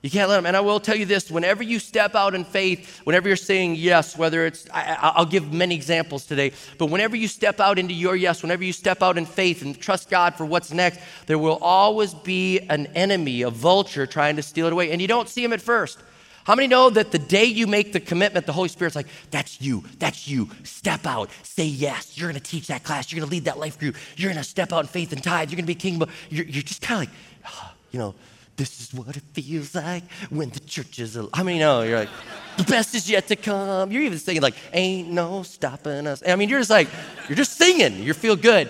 You 0.00 0.10
can't 0.10 0.28
let 0.28 0.36
them. 0.36 0.46
And 0.46 0.56
I 0.56 0.60
will 0.60 0.78
tell 0.78 0.94
you 0.94 1.06
this 1.06 1.28
whenever 1.28 1.62
you 1.62 1.80
step 1.80 2.14
out 2.14 2.34
in 2.34 2.44
faith, 2.44 3.00
whenever 3.04 3.26
you're 3.28 3.36
saying 3.36 3.74
yes, 3.74 4.16
whether 4.16 4.46
it's, 4.46 4.68
I, 4.72 5.12
will 5.18 5.26
give 5.26 5.52
many 5.52 5.74
examples 5.74 6.24
today, 6.24 6.52
but 6.78 6.86
whenever 6.86 7.16
you 7.16 7.26
step 7.26 7.58
out 7.58 7.80
into 7.80 7.94
your 7.94 8.14
yes, 8.14 8.42
whenever 8.42 8.62
you 8.62 8.72
step 8.72 9.02
out 9.02 9.18
in 9.18 9.26
faith 9.26 9.62
and 9.62 9.78
trust 9.78 10.08
God 10.08 10.36
for 10.36 10.44
what's 10.44 10.72
next, 10.72 11.00
there 11.26 11.38
will 11.38 11.58
always 11.60 12.14
be 12.14 12.60
an 12.60 12.86
enemy, 12.94 13.42
a 13.42 13.50
vulture 13.50 14.06
trying 14.06 14.36
to 14.36 14.42
steal 14.42 14.66
it 14.66 14.72
away. 14.72 14.92
And 14.92 15.02
you 15.02 15.08
don't 15.08 15.28
see 15.28 15.42
him 15.42 15.52
at 15.52 15.60
first. 15.60 15.98
How 16.44 16.54
many 16.54 16.68
know 16.68 16.88
that 16.90 17.10
the 17.10 17.18
day 17.18 17.44
you 17.44 17.66
make 17.66 17.92
the 17.92 18.00
commitment, 18.00 18.46
the 18.46 18.52
Holy 18.52 18.70
Spirit's 18.70 18.96
like, 18.96 19.08
that's 19.32 19.60
you, 19.60 19.84
that's 19.98 20.28
you. 20.28 20.48
Step 20.62 21.06
out, 21.06 21.28
say 21.42 21.66
yes. 21.66 22.16
You're 22.16 22.28
gonna 22.28 22.40
teach 22.40 22.68
that 22.68 22.84
class, 22.84 23.10
you're 23.12 23.20
gonna 23.20 23.30
lead 23.30 23.46
that 23.46 23.58
life 23.58 23.78
group, 23.78 23.96
you're 24.16 24.30
gonna 24.30 24.44
step 24.44 24.72
out 24.72 24.80
in 24.80 24.86
faith 24.86 25.12
and 25.12 25.22
tithe, 25.22 25.50
you're 25.50 25.56
gonna 25.56 25.66
be 25.66 25.74
king. 25.74 26.00
You're, 26.30 26.46
you're 26.46 26.62
just 26.62 26.80
kind 26.80 27.02
of 27.02 27.12
like, 27.12 27.74
you 27.90 27.98
know, 27.98 28.14
this 28.58 28.80
is 28.80 28.92
what 28.92 29.16
it 29.16 29.22
feels 29.32 29.74
like 29.76 30.02
when 30.30 30.50
the 30.50 30.58
church 30.58 30.98
is 30.98 31.14
alive. 31.14 31.30
I 31.32 31.44
mean, 31.44 31.60
no, 31.60 31.82
you're 31.82 32.00
like, 32.00 32.08
the 32.56 32.64
best 32.64 32.92
is 32.96 33.08
yet 33.08 33.28
to 33.28 33.36
come. 33.36 33.92
You're 33.92 34.02
even 34.02 34.18
singing 34.18 34.42
like, 34.42 34.56
ain't 34.72 35.08
no 35.08 35.44
stopping 35.44 36.08
us. 36.08 36.24
I 36.26 36.34
mean, 36.34 36.48
you're 36.48 36.58
just 36.58 36.68
like, 36.68 36.88
you're 37.28 37.36
just 37.36 37.56
singing. 37.56 38.02
You 38.02 38.12
feel 38.14 38.34
good. 38.34 38.68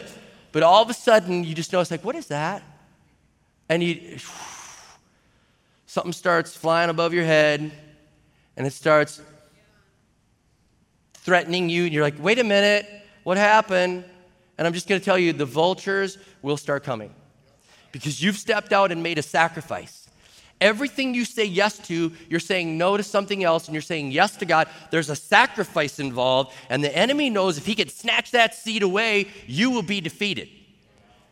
But 0.53 0.63
all 0.63 0.83
of 0.83 0.91
a 0.91 0.95
sudden, 0.95 1.43
you 1.43 1.55
just 1.55 1.73
notice 1.73 1.91
like, 1.91 2.05
what 2.05 2.15
is 2.17 2.27
that? 2.27 2.63
And 3.71 3.83
you, 3.83 4.19
something 5.87 6.13
starts 6.13 6.55
flying 6.55 6.91
above 6.91 7.15
your 7.15 7.25
head 7.25 7.73
and 8.59 8.67
it 8.67 8.75
starts 8.75 9.23
threatening 11.15 11.71
you. 11.71 11.85
And 11.85 11.95
you're 11.95 12.05
like, 12.05 12.23
wait 12.23 12.39
a 12.39 12.45
minute, 12.45 12.87
what 13.25 13.39
happened? 13.39 14.05
And 14.59 14.67
I'm 14.67 14.75
just 14.75 14.87
going 14.87 15.01
to 15.01 15.05
tell 15.05 15.19
you, 15.19 15.33
the 15.33 15.47
vultures 15.47 16.19
will 16.43 16.59
start 16.59 16.85
coming 16.85 17.15
because 17.93 18.23
you've 18.23 18.37
stepped 18.37 18.73
out 18.73 18.93
and 18.93 19.03
made 19.03 19.19
a 19.19 19.23
sacrifice. 19.23 20.09
Everything 20.61 21.15
you 21.15 21.25
say 21.25 21.45
yes 21.45 21.79
to, 21.87 22.13
you're 22.29 22.41
saying 22.41 22.77
no 22.77 22.97
to 22.97 23.03
something 23.03 23.45
else 23.45 23.67
and 23.67 23.75
you're 23.75 23.83
saying 23.83 24.11
yes 24.11 24.37
to 24.39 24.45
God. 24.45 24.69
There's 24.91 25.09
a 25.09 25.17
sacrifice 25.17 26.01
involved, 26.01 26.53
and 26.69 26.83
the 26.83 26.95
enemy 26.97 27.31
knows 27.31 27.59
if 27.59 27.67
he 27.67 27.77
can 27.77 27.89
snatch 27.89 28.33
that 28.33 28.55
seed 28.55 28.83
away, 28.83 29.29
you 29.47 29.71
will 29.71 29.83
be 29.83 30.01
defeated. 30.01 30.49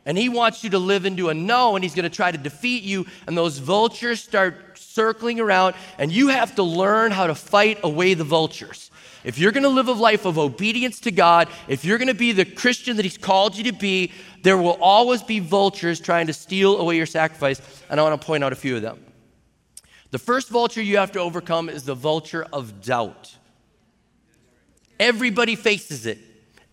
And 0.05 0.17
he 0.17 0.29
wants 0.29 0.63
you 0.63 0.71
to 0.71 0.79
live 0.79 1.05
into 1.05 1.29
a 1.31 1.35
no, 1.35 1.75
and 1.75 1.85
he's 1.85 1.97
going 1.97 2.09
to 2.09 2.17
try 2.17 2.31
to 2.31 2.39
defeat 2.39 2.85
you. 2.85 3.07
And 3.27 3.37
those 3.37 3.59
vultures 3.59 4.23
start 4.23 4.79
circling 4.79 5.41
around, 5.41 5.75
and 5.99 6.13
you 6.13 6.29
have 6.29 6.55
to 6.55 6.63
learn 6.63 7.11
how 7.11 7.27
to 7.27 7.35
fight 7.35 7.81
away 7.83 8.15
the 8.15 8.23
vultures. 8.23 8.93
If 9.27 9.41
you're 9.41 9.51
going 9.51 9.65
to 9.65 9.69
live 9.69 9.89
a 9.89 9.93
life 9.93 10.25
of 10.25 10.39
obedience 10.39 11.01
to 11.01 11.11
God, 11.11 11.49
if 11.67 11.85
you're 11.85 11.99
going 11.99 12.07
to 12.07 12.15
be 12.15 12.31
the 12.31 12.45
Christian 12.45 12.97
that 12.97 13.03
He's 13.05 13.19
called 13.19 13.57
you 13.57 13.65
to 13.65 13.73
be, 13.73 14.13
there 14.43 14.57
will 14.57 14.79
always 14.81 15.21
be 15.21 15.41
vultures 15.41 15.99
trying 15.99 16.29
to 16.29 16.33
steal 16.33 16.79
away 16.79 16.97
your 16.97 17.07
sacrifice. 17.07 17.61
And 17.91 17.99
I 17.99 18.05
want 18.05 18.21
to 18.21 18.25
point 18.25 18.45
out 18.45 18.53
a 18.53 18.57
few 18.57 18.77
of 18.77 18.83
them. 18.83 19.05
The 20.13 20.21
first 20.21 20.49
vulture 20.49 20.81
you 20.81 20.99
have 20.99 21.11
to 21.13 21.19
overcome 21.19 21.69
is 21.69 21.83
the 21.83 21.97
vulture 21.97 22.47
of 22.53 22.81
doubt. 22.81 23.37
Everybody 25.01 25.57
faces 25.57 26.07
it. 26.07 26.19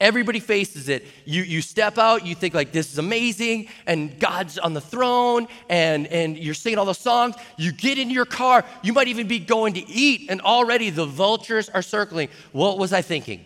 Everybody 0.03 0.41
faces 0.41 0.89
it. 0.89 1.05
You, 1.23 1.43
you 1.43 1.61
step 1.61 1.97
out, 1.97 2.25
you 2.25 2.35
think 2.35 2.53
like 2.53 2.73
this 2.73 2.91
is 2.91 2.97
amazing, 2.97 3.69
and 3.85 4.19
God's 4.19 4.57
on 4.57 4.73
the 4.73 4.81
throne, 4.81 5.47
and, 5.69 6.07
and 6.07 6.37
you're 6.37 6.55
singing 6.55 6.77
all 6.77 6.83
the 6.83 6.93
songs. 6.93 7.35
You 7.57 7.71
get 7.71 7.97
in 7.97 8.09
your 8.09 8.25
car, 8.25 8.65
you 8.81 8.91
might 8.91 9.07
even 9.07 9.29
be 9.29 9.39
going 9.39 9.75
to 9.75 9.89
eat, 9.89 10.29
and 10.29 10.41
already 10.41 10.89
the 10.89 11.05
vultures 11.05 11.69
are 11.69 11.81
circling. 11.81 12.27
What 12.51 12.77
was 12.77 12.91
I 12.91 13.01
thinking? 13.01 13.45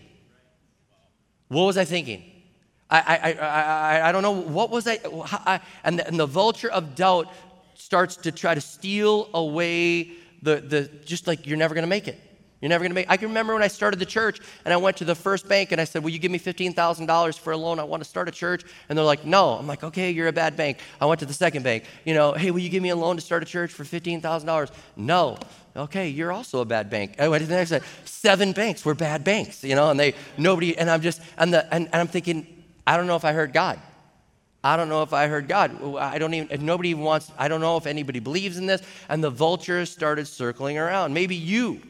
What 1.50 1.66
was 1.66 1.78
I 1.78 1.86
thinking? 1.86 2.24
I, 2.90 2.98
I, 3.00 3.34
I, 3.34 4.10
I, 4.10 4.12
don't 4.12 4.24
know. 4.24 4.32
What 4.32 4.72
was 4.72 4.88
I? 4.88 4.98
I 5.46 5.60
and, 5.84 6.00
the, 6.00 6.08
and 6.08 6.20
the 6.20 6.26
vulture 6.26 6.72
of 6.72 6.96
doubt 6.96 7.32
starts 7.76 8.16
to 8.16 8.32
try 8.32 8.56
to 8.56 8.62
steal 8.62 9.30
away 9.36 10.14
the, 10.42 10.56
the 10.56 10.90
just 11.06 11.28
like 11.28 11.46
you're 11.46 11.56
never 11.56 11.76
going 11.76 11.84
to 11.84 11.88
make 11.88 12.08
it. 12.08 12.20
You're 12.62 12.70
never 12.70 12.84
going 12.84 12.92
to 12.92 12.96
make 12.96 13.10
I 13.10 13.18
can 13.18 13.28
remember 13.28 13.54
when 13.54 13.62
I 13.62 13.68
started 13.68 14.00
the 14.00 14.06
church 14.06 14.40
and 14.66 14.74
I 14.74 14.78
went 14.78 14.98
to 14.98 15.06
the 15.06 15.14
first 15.14 15.48
bank 15.48 15.72
and 15.72 15.80
I 15.80 15.84
said, 15.84 16.04
Will 16.04 16.10
you 16.10 16.20
give 16.20 16.32
me 16.32 16.40
$15,000 16.40 17.40
for 17.40 17.54
a 17.54 17.58
loan? 17.58 17.80
I 17.80 17.84
want 17.84 18.04
to 18.04 18.10
start 18.10 18.28
a 18.28 18.32
church. 18.32 18.64
And 18.90 18.98
they're 18.98 19.06
like, 19.06 19.26
No. 19.26 19.52
I'm 19.52 19.68
like, 19.68 19.84
Okay, 19.84 20.10
you're 20.12 20.28
a 20.28 20.34
bad 20.34 20.58
bank. 20.58 20.80
I 21.00 21.06
went 21.06 21.20
to 21.20 21.26
the 21.26 21.34
second 21.34 21.64
bank. 21.64 21.84
You 22.04 22.14
know, 22.16 22.34
hey, 22.34 22.50
will 22.50 22.60
you 22.60 22.70
give 22.70 22.82
me 22.82 22.90
a 22.90 22.96
loan 22.96 23.16
to 23.16 23.22
start 23.22 23.44
a 23.44 23.46
church 23.46 23.72
for 23.72 23.84
$15,000? 23.84 24.72
No. 24.96 25.38
Okay, 25.76 26.10
you're 26.10 26.32
also 26.32 26.62
a 26.62 26.66
bad 26.66 26.90
bank. 26.90 27.16
Oh, 27.20 27.26
I 27.26 27.28
went 27.28 27.44
to 27.44 27.48
the 27.48 27.54
next. 27.54 27.74
Seven 28.06 28.52
banks 28.52 28.84
were 28.84 28.96
bad 28.96 29.24
banks, 29.24 29.64
you 29.64 29.76
know, 29.76 29.92
and 29.92 30.00
they, 30.00 30.16
nobody, 30.36 30.76
and 30.76 30.90
I'm 30.90 31.02
just, 31.02 31.22
and, 31.38 31.54
the, 31.54 31.72
and, 31.72 31.86
and 31.86 31.96
I'm 31.96 32.08
thinking, 32.08 32.64
I 32.88 32.98
don't 32.98 33.06
know 33.06 33.16
if 33.16 33.24
I 33.24 33.34
heard 33.34 33.54
God. 33.54 33.80
I 34.64 34.76
don't 34.76 34.90
know 34.90 35.04
if 35.04 35.14
I 35.14 35.28
heard 35.28 35.48
God. 35.48 35.96
I 35.98 36.18
don't 36.18 36.34
even, 36.34 36.66
nobody 36.66 36.96
wants, 36.96 37.32
I 37.38 37.48
don't 37.48 37.62
know 37.62 37.78
if 37.78 37.86
anybody 37.86 38.20
believes 38.20 38.58
in 38.58 38.66
this. 38.66 38.82
And 39.08 39.24
the 39.24 39.30
vultures 39.30 39.92
started 39.92 40.26
circling 40.26 40.80
around. 40.80 41.14
Maybe 41.14 41.36
you 41.36 41.82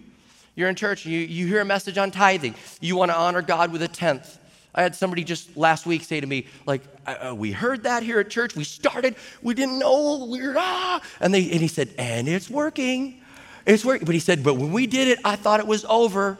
you're 0.58 0.68
in 0.68 0.76
church 0.76 1.06
and 1.06 1.14
you, 1.14 1.20
you 1.20 1.46
hear 1.46 1.62
a 1.62 1.66
message 1.66 2.00
on 2.00 2.10
tithing. 2.10 2.56
You 2.82 2.98
want 2.98 3.12
to 3.12 3.18
honor 3.18 3.44
God 3.44 3.72
with 3.72 3.84
a 3.84 3.88
tenth. 3.88 4.40
I 4.74 4.82
had 4.82 4.96
somebody 4.96 5.24
just 5.24 5.56
last 5.56 5.86
week 5.86 6.04
say 6.04 6.20
to 6.20 6.26
me, 6.26 6.48
like, 6.66 6.82
uh, 7.06 7.30
uh, 7.30 7.36
we 7.36 7.52
heard 7.52 7.84
that 7.84 8.02
here 8.02 8.20
at 8.20 8.32
church. 8.32 8.56
We 8.56 8.64
started, 8.64 9.16
we 9.44 9.54
didn't 9.54 9.78
know, 9.78 10.26
we 10.26 10.42
are 10.42 10.56
ah. 10.58 11.00
And, 11.20 11.32
they, 11.32 11.50
and 11.52 11.62
he 11.62 11.68
said, 11.68 11.94
and 12.00 12.28
it's 12.28 12.50
working. 12.50 13.22
It's 13.68 13.86
working. 13.86 14.06
But 14.06 14.16
he 14.16 14.20
said, 14.20 14.44
but 14.44 14.56
when 14.56 14.72
we 14.72 14.88
did 14.88 15.08
it, 15.08 15.20
I 15.24 15.36
thought 15.36 15.60
it 15.60 15.68
was 15.68 15.86
over. 15.86 16.40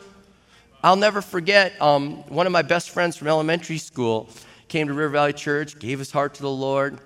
I'll 0.84 0.96
never 0.96 1.22
forget 1.22 1.80
um, 1.80 2.24
one 2.28 2.48
of 2.48 2.52
my 2.52 2.64
best 2.64 2.90
friends 2.90 3.18
from 3.18 3.28
elementary 3.28 3.78
school 3.78 4.30
came 4.68 4.88
to 4.88 4.96
River 4.96 5.10
Valley 5.10 5.34
Church, 5.34 5.78
gave 5.78 6.00
his 6.00 6.12
heart 6.12 6.34
to 6.36 6.42
the 6.42 6.50
Lord, 6.50 7.00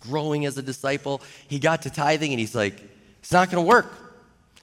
growing 0.00 0.44
as 0.44 0.58
a 0.58 0.62
disciple. 0.62 1.22
He 1.48 1.58
got 1.58 1.82
to 1.82 1.90
tithing 1.90 2.30
and 2.30 2.38
he's 2.38 2.54
like, 2.54 2.82
it's 3.20 3.32
not 3.32 3.50
going 3.50 3.64
to 3.64 3.68
work. 3.68 3.90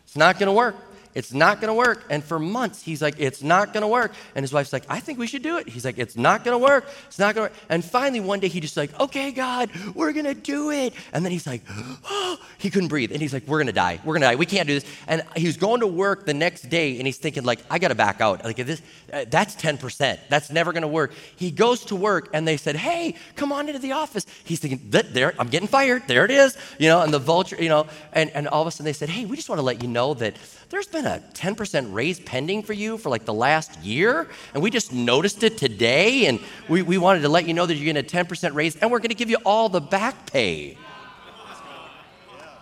It's 0.06 0.15
not 0.15 0.38
going 0.38 0.48
to 0.48 0.53
work. 0.53 0.75
It's 1.15 1.34
not 1.34 1.62
going 1.62 1.70
to 1.70 1.74
work. 1.74 2.05
And 2.10 2.24
for 2.24 2.39
months, 2.39 2.82
he's 2.82 3.01
like, 3.01 3.15
It's 3.20 3.43
not 3.43 3.74
going 3.74 3.82
to 3.82 3.88
work. 3.88 4.13
And 4.36 4.43
his 4.43 4.53
wife's 4.53 4.74
like, 4.74 4.86
I 4.89 5.00
think 5.00 5.20
we 5.20 5.27
should 5.27 5.43
do 5.43 5.58
it. 5.58 5.70
He's 5.70 5.86
like, 5.86 5.98
It's 5.98 6.15
not 6.17 6.43
going 6.43 6.55
to 6.55 6.63
work. 6.63 6.88
It's 7.08 7.20
not 7.20 7.36
going 7.36 7.50
to 7.50 7.53
work. 7.53 7.63
And 7.70 7.84
finally, 7.84 8.20
one 8.20 8.39
day, 8.39 8.48
he 8.48 8.60
just 8.60 8.77
like, 8.77 8.98
Okay, 9.00 9.32
God, 9.32 9.70
we're 9.96 10.13
going 10.13 10.25
to 10.25 10.34
do 10.34 10.72
it. 10.72 10.93
And 11.12 11.24
then 11.24 11.32
he's 11.32 11.48
like, 11.48 11.62
Oh, 11.70 12.38
he 12.58 12.70
couldn't 12.70 12.89
breathe. 12.89 13.12
And 13.12 13.22
he's 13.22 13.34
like, 13.34 13.48
We're 13.48 13.60
going 13.60 13.67
to 13.67 13.74
die. 13.74 14.00
We're 14.03 14.13
going 14.13 14.22
to 14.22 14.27
die. 14.27 14.36
We 14.36 14.46
can't 14.46 14.67
do 14.67 14.74
this. 14.79 14.86
And 15.08 15.24
he's 15.36 15.58
going 15.58 15.82
to 15.82 15.88
work 15.88 16.25
the 16.25 16.34
next 16.34 16.63
day, 16.70 16.98
and 16.98 17.05
he's 17.05 17.17
thinking, 17.17 17.43
like, 17.43 17.60
I 17.70 17.79
got 17.79 17.89
to 17.89 17.96
back 17.96 18.22
out. 18.22 18.43
Like, 18.43 18.58
this, 18.58 18.82
uh, 19.12 19.25
that's 19.29 19.55
10%. 19.55 20.20
That's 20.29 20.50
never 20.50 20.72
going 20.72 20.82
to 20.82 20.88
work. 20.88 21.13
He 21.36 21.51
goes 21.51 21.86
to 21.86 21.96
work, 21.96 22.29
and 22.34 22.48
they 22.48 22.58
said, 22.58 22.75
Hey, 22.75 23.15
come 23.36 23.51
on 23.51 23.67
into 23.67 23.79
the 23.79 23.91
office. 23.91 24.25
He's 24.43 24.60
thinking, 24.60 24.82
There, 24.89 25.34
I'm 25.39 25.50
getting 25.50 25.67
fired. 25.67 26.03
There 26.08 26.25
it 26.25 26.32
is. 26.32 26.58
You 26.79 26.89
know, 26.89 27.01
and 27.01 27.13
the 27.13 27.20
vulture, 27.20 27.58
you 27.60 27.70
know, 27.70 27.88
and, 28.12 28.29
and 28.32 28.48
all 28.48 28.62
of 28.62 28.67
a 28.67 28.72
sudden 28.72 28.86
they 28.86 28.93
said, 28.93 29.10
Hey, 29.10 29.25
we 29.25 29.36
just 29.36 29.50
want 29.50 29.60
to 29.60 29.63
let 29.63 29.82
you 29.82 29.88
know 29.88 30.13
that 30.15 30.38
there's 30.74 30.88
been 30.88 31.06
a 31.06 31.22
10% 31.34 31.94
raise 31.94 32.20
pending 32.20 32.63
for 32.63 32.74
you 32.74 32.98
for 32.98 33.10
like 33.10 33.25
the 33.25 33.34
last 33.34 33.80
year, 33.84 34.27
and 34.56 34.63
we 34.63 34.72
just 34.72 34.92
noticed 34.92 35.44
it 35.44 35.56
today, 35.56 36.25
and 36.25 36.39
we, 36.68 36.82
we 36.82 36.98
wanted 36.98 37.22
to 37.22 37.30
let 37.30 37.48
you 37.48 37.53
know 37.53 37.68
that 37.68 37.75
you're 37.75 37.94
getting 37.94 38.22
a 38.22 38.25
10% 38.25 38.56
raise, 38.56 38.75
and 38.77 38.89
we're 38.89 38.98
going 38.98 39.10
to 39.10 39.15
give 39.15 39.30
you 39.30 39.38
all 39.46 39.70
the 39.70 39.80
back 39.80 40.32
pay. 40.32 40.75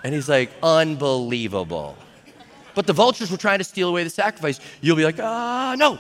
And 0.04 0.14
he's 0.14 0.28
like, 0.28 0.52
unbelievable. 0.62 1.96
But 2.76 2.86
the 2.86 2.94
vultures 2.94 3.32
were 3.32 3.38
trying 3.38 3.60
to 3.60 3.64
steal 3.64 3.88
away 3.88 4.04
the 4.04 4.10
sacrifice. 4.10 4.60
You'll 4.82 4.98
be 4.98 5.06
like, 5.06 5.20
ah, 5.20 5.76
no. 5.78 5.98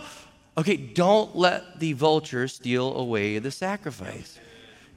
Okay, 0.58 0.76
don't 0.76 1.34
let 1.34 1.80
the 1.80 1.94
vultures 1.94 2.56
steal 2.56 2.94
away 2.98 3.40
the 3.40 3.52
sacrifice. 3.52 4.38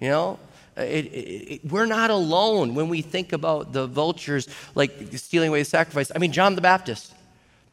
You 0.00 0.08
know, 0.08 0.38
Uh, 0.76 0.82
it, 0.82 1.06
it, 1.06 1.52
it, 1.52 1.64
we're 1.64 1.86
not 1.86 2.10
alone 2.10 2.74
when 2.74 2.88
we 2.88 3.00
think 3.00 3.32
about 3.32 3.72
the 3.72 3.86
vultures 3.86 4.48
like 4.74 4.92
stealing 5.12 5.50
away 5.50 5.60
the 5.60 5.64
sacrifice. 5.64 6.10
I 6.14 6.18
mean, 6.18 6.32
John 6.32 6.54
the 6.54 6.60
Baptist. 6.60 7.14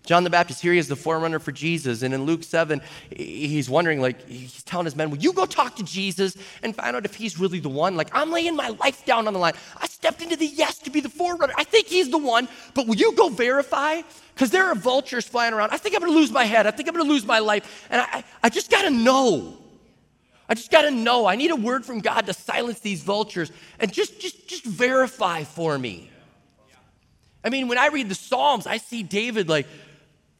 John 0.03 0.23
the 0.23 0.31
Baptist, 0.31 0.61
here 0.61 0.73
he 0.73 0.79
is 0.79 0.87
the 0.87 0.95
forerunner 0.95 1.37
for 1.37 1.51
Jesus. 1.51 2.01
And 2.01 2.11
in 2.13 2.25
Luke 2.25 2.43
7, 2.43 2.81
he's 3.15 3.69
wondering, 3.69 4.01
like, 4.01 4.27
he's 4.27 4.63
telling 4.63 4.85
his 4.85 4.95
men, 4.95 5.11
Will 5.11 5.19
you 5.19 5.31
go 5.31 5.45
talk 5.45 5.75
to 5.75 5.83
Jesus 5.83 6.35
and 6.63 6.75
find 6.75 6.95
out 6.95 7.05
if 7.05 7.13
he's 7.13 7.39
really 7.39 7.59
the 7.59 7.69
one? 7.69 7.95
Like, 7.95 8.09
I'm 8.11 8.31
laying 8.31 8.55
my 8.55 8.69
life 8.69 9.05
down 9.05 9.27
on 9.27 9.33
the 9.33 9.39
line. 9.39 9.53
I 9.77 9.87
stepped 9.87 10.23
into 10.23 10.35
the 10.35 10.47
yes 10.47 10.79
to 10.79 10.89
be 10.89 11.01
the 11.01 11.09
forerunner. 11.09 11.53
I 11.55 11.63
think 11.63 11.85
he's 11.85 12.09
the 12.09 12.17
one, 12.17 12.47
but 12.73 12.87
will 12.87 12.95
you 12.95 13.13
go 13.13 13.29
verify? 13.29 14.01
Because 14.33 14.49
there 14.49 14.65
are 14.65 14.75
vultures 14.75 15.27
flying 15.27 15.53
around. 15.53 15.69
I 15.71 15.77
think 15.77 15.93
I'm 15.93 16.01
going 16.01 16.13
to 16.13 16.17
lose 16.17 16.31
my 16.31 16.45
head. 16.45 16.65
I 16.65 16.71
think 16.71 16.89
I'm 16.89 16.95
going 16.95 17.05
to 17.05 17.11
lose 17.11 17.25
my 17.25 17.39
life. 17.39 17.87
And 17.91 18.01
I, 18.01 18.23
I 18.41 18.49
just 18.49 18.71
got 18.71 18.83
to 18.83 18.89
know. 18.89 19.60
I 20.49 20.53
just 20.53 20.71
got 20.71 20.83
to 20.83 20.91
know. 20.91 21.25
I 21.25 21.35
need 21.35 21.51
a 21.51 21.55
word 21.55 21.85
from 21.85 21.99
God 21.99 22.25
to 22.25 22.33
silence 22.33 22.79
these 22.79 23.03
vultures 23.03 23.51
and 23.79 23.91
just, 23.91 24.19
just, 24.19 24.47
just 24.47 24.65
verify 24.65 25.43
for 25.43 25.77
me. 25.77 26.09
I 27.43 27.49
mean, 27.49 27.67
when 27.67 27.77
I 27.77 27.87
read 27.87 28.09
the 28.09 28.15
Psalms, 28.15 28.67
I 28.67 28.77
see 28.77 29.03
David 29.03 29.49
like, 29.49 29.67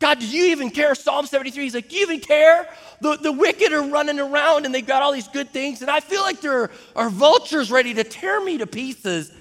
God, 0.02 0.20
do 0.20 0.28
you 0.28 0.46
even 0.46 0.72
care? 0.72 0.96
Psalm 0.96 1.28
73, 1.28 1.64
he's 1.64 1.76
like, 1.76 1.88
Do 1.88 1.96
you 1.96 2.02
even 2.02 2.20
care? 2.20 2.68
The, 3.02 3.18
the 3.18 3.32
wicked 3.32 3.72
are 3.72 3.84
running 3.84 4.20
around 4.20 4.66
and 4.66 4.74
they've 4.74 4.86
got 4.86 5.04
all 5.04 5.12
these 5.12 5.28
good 5.28 5.52
things, 5.52 5.82
and 5.82 5.92
I 5.92 6.00
feel 6.00 6.22
like 6.24 6.42
there 6.42 6.64
are, 6.64 6.72
are 6.96 7.10
vultures 7.10 7.72
ready 7.72 7.94
to 7.94 8.04
tear 8.04 8.44
me 8.44 8.58
to 8.58 8.68
pieces. 8.68 9.32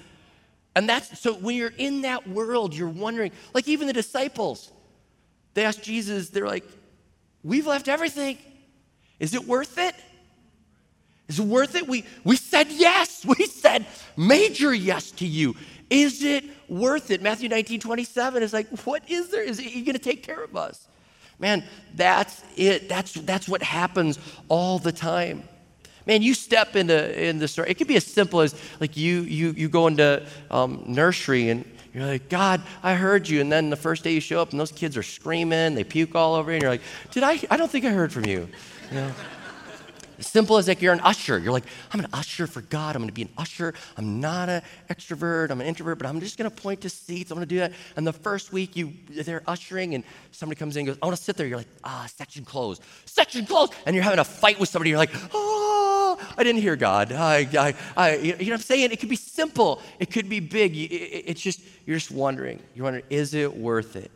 And 0.75 0.87
that's 0.87 1.19
so 1.19 1.33
when 1.33 1.57
you're 1.57 1.73
in 1.77 2.03
that 2.03 2.27
world, 2.27 2.75
you're 2.75 2.87
wondering, 2.87 3.31
like 3.53 3.67
even 3.67 3.87
the 3.87 3.93
disciples, 3.93 4.71
they 5.55 5.65
asked 5.65 5.81
Jesus, 5.81 6.29
they're 6.29 6.47
like, 6.47 6.63
We've 7.43 7.65
left 7.65 7.87
everything. 7.87 8.37
Is 9.19 9.33
it 9.33 9.45
worth 9.45 9.79
it? 9.79 9.95
Is 11.31 11.39
it 11.39 11.45
worth 11.45 11.75
it? 11.75 11.87
We, 11.87 12.03
we 12.25 12.35
said 12.35 12.67
yes. 12.69 13.25
We 13.25 13.45
said 13.45 13.85
major 14.17 14.73
yes 14.73 15.11
to 15.11 15.25
you. 15.25 15.55
Is 15.89 16.23
it 16.23 16.43
worth 16.67 17.09
it? 17.09 17.21
Matthew 17.21 17.47
19, 17.47 17.79
27 17.79 18.43
is 18.43 18.51
like, 18.51 18.67
what 18.79 19.09
is 19.09 19.29
there? 19.29 19.41
Is 19.41 19.57
he 19.57 19.81
going 19.83 19.93
to 19.93 19.99
take 19.99 20.23
care 20.23 20.43
of 20.43 20.57
us? 20.57 20.87
Man, 21.39 21.63
that's 21.95 22.43
it. 22.57 22.89
That's, 22.89 23.13
that's 23.13 23.47
what 23.47 23.63
happens 23.63 24.19
all 24.49 24.77
the 24.77 24.91
time. 24.91 25.43
Man, 26.05 26.21
you 26.21 26.33
step 26.33 26.75
into 26.75 27.29
in 27.29 27.39
the 27.39 27.47
story. 27.47 27.69
It 27.69 27.75
could 27.75 27.87
be 27.87 27.95
as 27.95 28.05
simple 28.05 28.41
as 28.41 28.53
like 28.81 28.97
you 28.97 29.21
you 29.21 29.51
you 29.51 29.69
go 29.69 29.85
into 29.85 30.25
um, 30.49 30.83
nursery 30.87 31.49
and 31.49 31.63
you're 31.93 32.05
like, 32.05 32.27
God, 32.27 32.63
I 32.81 32.95
heard 32.95 33.29
you. 33.29 33.39
And 33.39 33.51
then 33.51 33.69
the 33.69 33.75
first 33.75 34.03
day 34.03 34.11
you 34.11 34.19
show 34.19 34.41
up 34.41 34.49
and 34.51 34.59
those 34.59 34.71
kids 34.71 34.97
are 34.97 35.03
screaming, 35.03 35.75
they 35.75 35.83
puke 35.83 36.15
all 36.15 36.33
over 36.33 36.49
you, 36.49 36.55
and 36.55 36.63
you're 36.63 36.71
like, 36.71 36.81
Did 37.11 37.23
I? 37.23 37.39
I 37.51 37.55
don't 37.55 37.69
think 37.69 37.85
I 37.85 37.91
heard 37.91 38.11
from 38.11 38.25
you. 38.25 38.49
You 38.89 38.95
know? 38.95 39.11
Simple 40.21 40.57
as 40.57 40.67
like 40.67 40.81
you're 40.81 40.93
an 40.93 40.99
usher. 41.01 41.37
You're 41.37 41.51
like, 41.51 41.65
I'm 41.91 41.99
an 41.99 42.07
usher 42.13 42.47
for 42.47 42.61
God. 42.61 42.95
I'm 42.95 43.01
going 43.01 43.09
to 43.09 43.13
be 43.13 43.23
an 43.23 43.29
usher. 43.37 43.73
I'm 43.97 44.19
not 44.19 44.49
an 44.49 44.61
extrovert. 44.89 45.49
I'm 45.49 45.61
an 45.61 45.67
introvert, 45.67 45.97
but 45.97 46.07
I'm 46.07 46.19
just 46.19 46.37
going 46.37 46.49
to 46.49 46.55
point 46.55 46.81
to 46.81 46.89
seats. 46.89 47.31
I'm 47.31 47.35
going 47.35 47.47
to 47.47 47.55
do 47.55 47.59
that. 47.59 47.73
And 47.95 48.05
the 48.05 48.13
first 48.13 48.53
week 48.53 48.75
you 48.75 48.93
they're 49.09 49.43
ushering, 49.47 49.95
and 49.95 50.03
somebody 50.31 50.57
comes 50.57 50.75
in 50.75 50.81
and 50.81 50.87
goes, 50.87 50.97
I 51.01 51.05
want 51.05 51.17
to 51.17 51.23
sit 51.23 51.37
there. 51.37 51.47
You're 51.47 51.57
like, 51.57 51.67
ah, 51.83 52.07
section 52.15 52.45
closed. 52.45 52.81
Section 53.05 53.45
closed. 53.45 53.73
And 53.85 53.95
you're 53.95 54.03
having 54.03 54.19
a 54.19 54.23
fight 54.23 54.59
with 54.59 54.69
somebody. 54.69 54.89
You're 54.89 54.99
like, 54.99 55.11
oh, 55.33 56.19
I 56.37 56.43
didn't 56.43 56.61
hear 56.61 56.75
God. 56.75 57.11
I, 57.11 57.47
I, 57.57 57.75
I, 57.97 58.15
you 58.17 58.33
know 58.33 58.37
what 58.37 58.53
I'm 58.53 58.59
saying? 58.59 58.91
It 58.91 58.99
could 58.99 59.09
be 59.09 59.15
simple. 59.15 59.81
It 59.99 60.11
could 60.11 60.29
be 60.29 60.39
big. 60.39 60.73
It's 60.75 61.41
just 61.41 61.61
you're 61.85 61.97
just 61.97 62.11
wondering. 62.11 62.59
You're 62.75 62.83
wondering, 62.83 63.05
is 63.09 63.33
it 63.33 63.55
worth 63.55 63.95
it? 63.95 64.11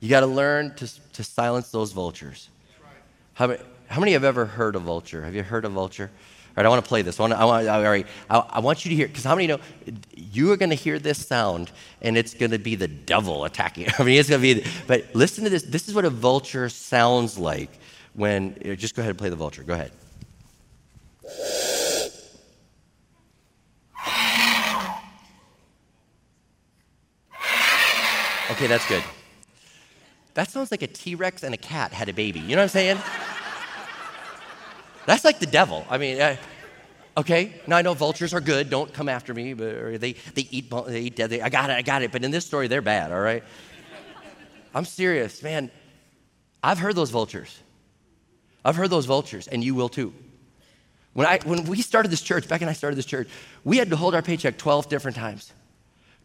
You 0.00 0.08
got 0.08 0.20
to 0.20 0.26
learn 0.26 0.74
to, 0.76 1.12
to 1.12 1.22
silence 1.22 1.70
those 1.70 1.92
vultures. 1.92 2.48
How 3.34 3.46
about, 3.46 3.60
how 3.90 3.98
many 3.98 4.12
have 4.12 4.22
ever 4.22 4.46
heard 4.46 4.76
a 4.76 4.78
vulture? 4.78 5.24
Have 5.24 5.34
you 5.34 5.42
heard 5.42 5.64
a 5.64 5.68
vulture? 5.68 6.10
All 6.50 6.52
right, 6.56 6.66
I 6.66 6.68
want 6.68 6.84
to 6.84 6.88
play 6.88 7.02
this. 7.02 7.18
I 7.18 7.24
want, 7.24 7.32
I 7.32 7.44
want, 7.44 7.68
all 7.68 7.82
right, 7.82 8.06
I, 8.30 8.38
I 8.38 8.60
want 8.60 8.84
you 8.84 8.90
to 8.90 8.94
hear, 8.94 9.08
because 9.08 9.24
how 9.24 9.34
many 9.34 9.48
know 9.48 9.58
you 10.16 10.52
are 10.52 10.56
going 10.56 10.70
to 10.70 10.76
hear 10.76 11.00
this 11.00 11.26
sound 11.26 11.72
and 12.00 12.16
it's 12.16 12.32
going 12.32 12.52
to 12.52 12.58
be 12.58 12.76
the 12.76 12.86
devil 12.86 13.44
attacking? 13.44 13.88
I 13.98 14.04
mean, 14.04 14.18
it's 14.18 14.28
going 14.28 14.40
to 14.40 14.54
be, 14.54 14.64
but 14.86 15.12
listen 15.12 15.42
to 15.42 15.50
this. 15.50 15.64
This 15.64 15.88
is 15.88 15.94
what 15.94 16.04
a 16.04 16.10
vulture 16.10 16.68
sounds 16.68 17.36
like 17.36 17.70
when, 18.14 18.56
just 18.76 18.94
go 18.94 19.02
ahead 19.02 19.10
and 19.10 19.18
play 19.18 19.28
the 19.28 19.36
vulture. 19.36 19.64
Go 19.64 19.74
ahead. 19.74 19.90
Okay, 28.52 28.66
that's 28.68 28.86
good. 28.88 29.02
That 30.34 30.48
sounds 30.48 30.70
like 30.70 30.82
a 30.82 30.86
T 30.86 31.16
Rex 31.16 31.42
and 31.42 31.54
a 31.54 31.58
cat 31.58 31.92
had 31.92 32.08
a 32.08 32.12
baby. 32.12 32.38
You 32.38 32.50
know 32.50 32.62
what 32.62 32.62
I'm 32.62 32.68
saying? 32.68 32.98
That's 35.06 35.24
like 35.24 35.38
the 35.38 35.46
devil. 35.46 35.86
I 35.88 35.98
mean, 35.98 36.20
uh, 36.20 36.36
okay. 37.16 37.54
Now 37.66 37.76
I 37.76 37.82
know 37.82 37.94
vultures 37.94 38.34
are 38.34 38.40
good. 38.40 38.70
Don't 38.70 38.92
come 38.92 39.08
after 39.08 39.34
me. 39.34 39.54
But 39.54 40.00
they 40.00 40.12
they 40.34 40.48
eat 40.50 40.70
they 40.86 41.00
eat 41.00 41.16
dead. 41.16 41.30
They, 41.30 41.40
I 41.40 41.48
got 41.48 41.70
it. 41.70 41.74
I 41.74 41.82
got 41.82 42.02
it. 42.02 42.12
But 42.12 42.24
in 42.24 42.30
this 42.30 42.46
story, 42.46 42.68
they're 42.68 42.82
bad. 42.82 43.12
All 43.12 43.20
right. 43.20 43.42
I'm 44.74 44.84
serious, 44.84 45.42
man. 45.42 45.70
I've 46.62 46.78
heard 46.78 46.94
those 46.94 47.10
vultures. 47.10 47.58
I've 48.64 48.76
heard 48.76 48.90
those 48.90 49.06
vultures, 49.06 49.48
and 49.48 49.64
you 49.64 49.74
will 49.74 49.88
too. 49.88 50.12
When, 51.12 51.26
I, 51.26 51.40
when 51.44 51.64
we 51.64 51.82
started 51.82 52.10
this 52.10 52.20
church, 52.22 52.48
Beck 52.48 52.60
and 52.60 52.70
I 52.70 52.72
started 52.72 52.96
this 52.96 53.06
church, 53.06 53.28
we 53.64 53.78
had 53.78 53.90
to 53.90 53.96
hold 53.96 54.14
our 54.14 54.22
paycheck 54.22 54.58
12 54.58 54.88
different 54.88 55.16
times. 55.16 55.52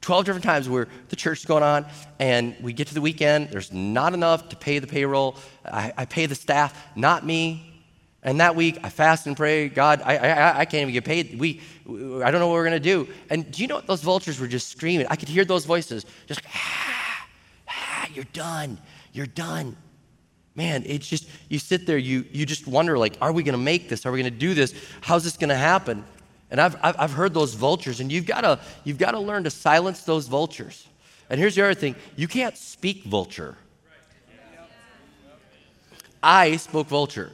12 0.01 0.25
different 0.25 0.43
times 0.43 0.69
where 0.69 0.87
the 1.09 1.15
church 1.15 1.39
is 1.39 1.45
going 1.45 1.63
on, 1.63 1.85
and 2.19 2.55
we 2.61 2.73
get 2.73 2.87
to 2.87 2.93
the 2.93 3.01
weekend, 3.01 3.49
there's 3.49 3.71
not 3.71 4.13
enough 4.13 4.49
to 4.49 4.55
pay 4.55 4.77
the 4.77 4.85
payroll. 4.85 5.37
I, 5.65 5.93
I 5.97 6.05
pay 6.05 6.27
the 6.27 6.35
staff, 6.35 6.77
not 6.95 7.25
me. 7.25 7.74
And 8.25 8.39
that 8.39 8.55
week, 8.55 8.79
I 8.83 8.89
fast 8.89 9.27
and 9.27 9.37
pray, 9.37 9.69
God, 9.69 10.01
I, 10.03 10.17
I, 10.17 10.59
I 10.59 10.65
can't 10.65 10.81
even 10.81 10.93
get 10.93 11.05
paid. 11.05 11.39
We, 11.39 11.61
I 11.87 12.31
don't 12.31 12.39
know 12.41 12.47
what 12.47 12.53
we're 12.53 12.67
going 12.67 12.73
to 12.73 12.79
do. 12.79 13.07
And 13.29 13.49
do 13.51 13.61
you 13.61 13.67
know 13.67 13.75
what? 13.75 13.85
Those 13.85 14.01
vultures 14.01 14.39
were 14.39 14.47
just 14.47 14.67
screaming. 14.69 15.05
I 15.11 15.15
could 15.15 15.29
hear 15.29 15.45
those 15.45 15.65
voices 15.65 16.07
just, 16.25 16.41
ah, 16.53 17.27
ah, 17.69 18.07
you're 18.15 18.25
done. 18.33 18.79
You're 19.13 19.27
done. 19.27 19.77
Man, 20.55 20.83
it's 20.87 21.07
just, 21.07 21.29
you 21.49 21.59
sit 21.59 21.85
there, 21.85 21.99
you, 21.99 22.25
you 22.31 22.47
just 22.47 22.65
wonder, 22.65 22.97
like, 22.97 23.15
are 23.21 23.31
we 23.31 23.43
going 23.43 23.53
to 23.53 23.63
make 23.63 23.89
this? 23.89 24.07
Are 24.07 24.11
we 24.11 24.19
going 24.19 24.33
to 24.33 24.39
do 24.39 24.55
this? 24.55 24.73
How's 25.01 25.23
this 25.23 25.37
going 25.37 25.49
to 25.49 25.55
happen? 25.55 26.03
And 26.49 26.59
I've, 26.59 26.75
I've, 26.81 26.95
I've 26.97 27.11
heard 27.11 27.31
those 27.31 27.53
vultures, 27.53 27.99
and 27.99 28.11
you've 28.11 28.25
got 28.25 28.41
to 28.41 28.59
you've 28.83 28.97
got 28.97 29.11
to 29.11 29.19
learn 29.19 29.43
to 29.43 29.49
silence 29.49 30.03
those 30.03 30.27
vultures. 30.27 30.87
And 31.29 31.39
here's 31.39 31.55
the 31.55 31.63
other 31.63 31.73
thing 31.73 31.95
you 32.15 32.27
can't 32.27 32.55
speak 32.55 33.03
vulture. 33.03 33.57
I 36.23 36.55
spoke 36.57 36.87
vulture. 36.87 37.31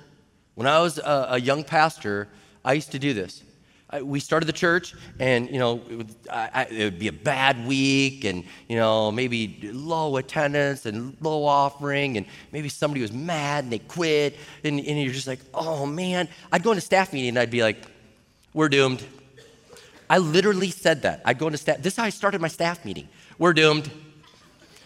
When 0.55 0.67
I 0.67 0.79
was 0.79 0.97
a, 0.97 1.27
a 1.31 1.39
young 1.39 1.63
pastor, 1.63 2.27
I 2.63 2.73
used 2.73 2.91
to 2.91 2.99
do 2.99 3.13
this. 3.13 3.43
I, 3.89 4.01
we 4.01 4.19
started 4.19 4.45
the 4.45 4.53
church, 4.53 4.95
and 5.19 5.49
you 5.49 5.59
know, 5.59 5.81
it 5.89 5.95
would, 5.95 6.15
I, 6.29 6.67
it 6.69 6.83
would, 6.85 6.99
be 6.99 7.09
a 7.09 7.13
bad 7.13 7.67
week, 7.67 8.23
and 8.23 8.45
you 8.69 8.77
know, 8.77 9.11
maybe 9.11 9.69
low 9.73 10.15
attendance 10.17 10.85
and 10.85 11.17
low 11.19 11.43
offering, 11.43 12.17
and 12.17 12.25
maybe 12.51 12.69
somebody 12.69 13.01
was 13.01 13.11
mad 13.11 13.65
and 13.65 13.73
they 13.73 13.79
quit, 13.79 14.37
and, 14.63 14.79
and 14.79 15.01
you're 15.01 15.13
just 15.13 15.27
like, 15.27 15.39
oh 15.53 15.85
man. 15.85 16.29
I'd 16.51 16.63
go 16.63 16.71
into 16.71 16.81
staff 16.81 17.11
meeting 17.11 17.29
and 17.29 17.39
I'd 17.39 17.51
be 17.51 17.63
like, 17.63 17.85
we're 18.53 18.69
doomed. 18.69 19.03
I 20.09 20.17
literally 20.17 20.71
said 20.71 21.03
that. 21.03 21.21
I'd 21.25 21.37
go 21.37 21.47
into 21.47 21.57
staff. 21.57 21.77
This 21.77 21.93
is 21.93 21.97
how 21.97 22.03
I 22.03 22.09
started 22.09 22.41
my 22.41 22.49
staff 22.49 22.83
meeting. 22.83 23.07
We're 23.37 23.53
doomed. 23.53 23.89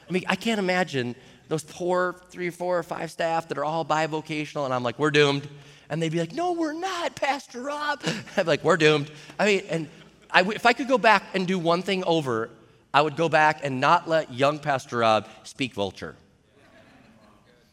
I 0.08 0.14
mean, 0.14 0.24
I 0.28 0.36
can't 0.36 0.60
imagine 0.60 1.16
those 1.48 1.64
poor 1.64 2.16
three, 2.30 2.50
four, 2.50 2.80
or 2.80 2.84
five 2.84 3.12
staff 3.12 3.48
that 3.50 3.58
are 3.58 3.66
all 3.66 3.86
bivocational, 3.86 4.66
and 4.66 4.74
I'm 4.74 4.84
like, 4.84 4.98
we're 5.00 5.12
doomed. 5.12 5.48
And 5.90 6.02
they'd 6.02 6.12
be 6.12 6.20
like, 6.20 6.34
no, 6.34 6.54
we're 6.54 6.74
not, 6.74 7.16
Pastor 7.16 7.62
Rob. 7.62 8.02
I'd 8.38 8.44
be 8.44 8.44
like, 8.44 8.64
we're 8.64 8.78
doomed. 8.78 9.12
I 9.38 9.46
mean, 9.46 9.64
and 9.70 9.90
I, 10.32 10.42
if 10.42 10.66
I 10.66 10.74
could 10.74 10.88
go 10.88 10.98
back 10.98 11.24
and 11.34 11.48
do 11.48 11.60
one 11.60 11.82
thing 11.82 12.04
over, 12.06 12.50
I 12.94 13.02
would 13.02 13.16
go 13.16 13.30
back 13.30 13.60
and 13.64 13.80
not 13.80 14.08
let 14.08 14.34
young 14.34 14.58
Pastor 14.58 15.00
Rob 15.00 15.28
speak 15.44 15.74
vulture. 15.74 16.16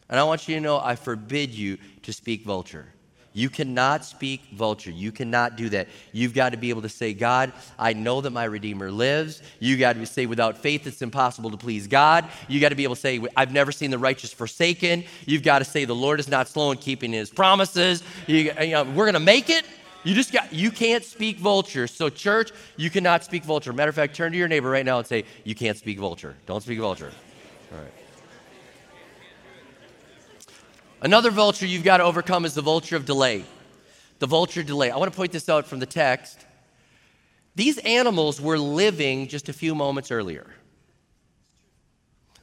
And 0.09 0.19
I 0.19 0.23
want 0.25 0.47
you 0.47 0.55
to 0.55 0.61
know 0.61 0.79
I 0.79 0.95
forbid 0.95 1.51
you 1.51 1.77
to 2.03 2.13
speak 2.13 2.43
vulture. 2.43 2.92
You 3.33 3.49
cannot 3.49 4.05
speak 4.05 4.41
vulture. 4.53 4.91
You 4.91 5.11
cannot 5.11 5.57
do 5.57 5.69
that. 5.69 5.87
You've 6.11 6.33
got 6.33 6.49
to 6.51 6.57
be 6.57 6.69
able 6.69 6.83
to 6.83 6.89
say, 6.89 7.13
God, 7.13 7.51
I 7.79 7.93
know 7.93 8.21
that 8.21 8.29
my 8.29 8.43
Redeemer 8.43 8.91
lives. 8.91 9.41
You 9.59 9.77
got 9.77 9.93
to 9.95 10.05
say, 10.05 10.27
without 10.27 10.57
faith, 10.57 10.85
it's 10.85 11.01
impossible 11.01 11.49
to 11.51 11.57
please 11.57 11.87
God. 11.87 12.25
You 12.47 12.59
got 12.59 12.69
to 12.69 12.75
be 12.75 12.83
able 12.83 12.95
to 12.95 13.01
say, 13.01 13.19
I've 13.35 13.51
never 13.51 13.71
seen 13.71 13.89
the 13.89 13.97
righteous 13.97 14.31
forsaken. 14.31 15.03
You've 15.25 15.43
got 15.43 15.59
to 15.59 15.65
say, 15.65 15.85
the 15.85 15.95
Lord 15.95 16.19
is 16.19 16.27
not 16.27 16.47
slow 16.47 16.71
in 16.71 16.77
keeping 16.77 17.11
his 17.11 17.31
promises. 17.31 18.03
You, 18.27 18.53
you 18.61 18.71
know, 18.71 18.83
we're 18.83 19.05
going 19.05 19.13
to 19.13 19.19
make 19.19 19.49
it. 19.49 19.65
You 20.03 20.13
just 20.13 20.31
got, 20.33 20.53
you 20.53 20.69
can't 20.69 21.03
speak 21.03 21.37
vulture. 21.37 21.87
So, 21.87 22.09
church, 22.09 22.51
you 22.75 22.89
cannot 22.89 23.23
speak 23.23 23.43
vulture. 23.43 23.73
Matter 23.73 23.89
of 23.89 23.95
fact, 23.95 24.15
turn 24.15 24.31
to 24.33 24.37
your 24.37 24.49
neighbor 24.49 24.69
right 24.69 24.85
now 24.85 24.99
and 24.99 25.07
say, 25.07 25.23
You 25.43 25.55
can't 25.55 25.77
speak 25.77 25.97
vulture. 25.97 26.35
Don't 26.45 26.61
speak 26.61 26.79
vulture. 26.79 27.11
All 27.71 27.79
right. 27.79 28.02
Another 31.03 31.31
vulture 31.31 31.65
you've 31.65 31.83
got 31.83 31.97
to 31.97 32.05
overcome 32.05 32.45
is 32.45 32.53
the 32.53 32.61
vulture 32.61 32.95
of 32.95 33.05
delay. 33.05 33.43
The 34.19 34.25
vulture 34.25 34.63
delay. 34.63 34.89
I 34.89 34.95
want 34.95 35.11
to 35.11 35.15
point 35.15 35.33
this 35.33 35.49
out 35.49 35.67
from 35.67 35.79
the 35.79 35.85
text. 35.85 36.39
These 37.55 37.77
animals 37.79 38.39
were 38.39 38.57
living 38.57 39.27
just 39.27 39.49
a 39.49 39.53
few 39.53 39.75
moments 39.75 40.11
earlier. 40.11 40.47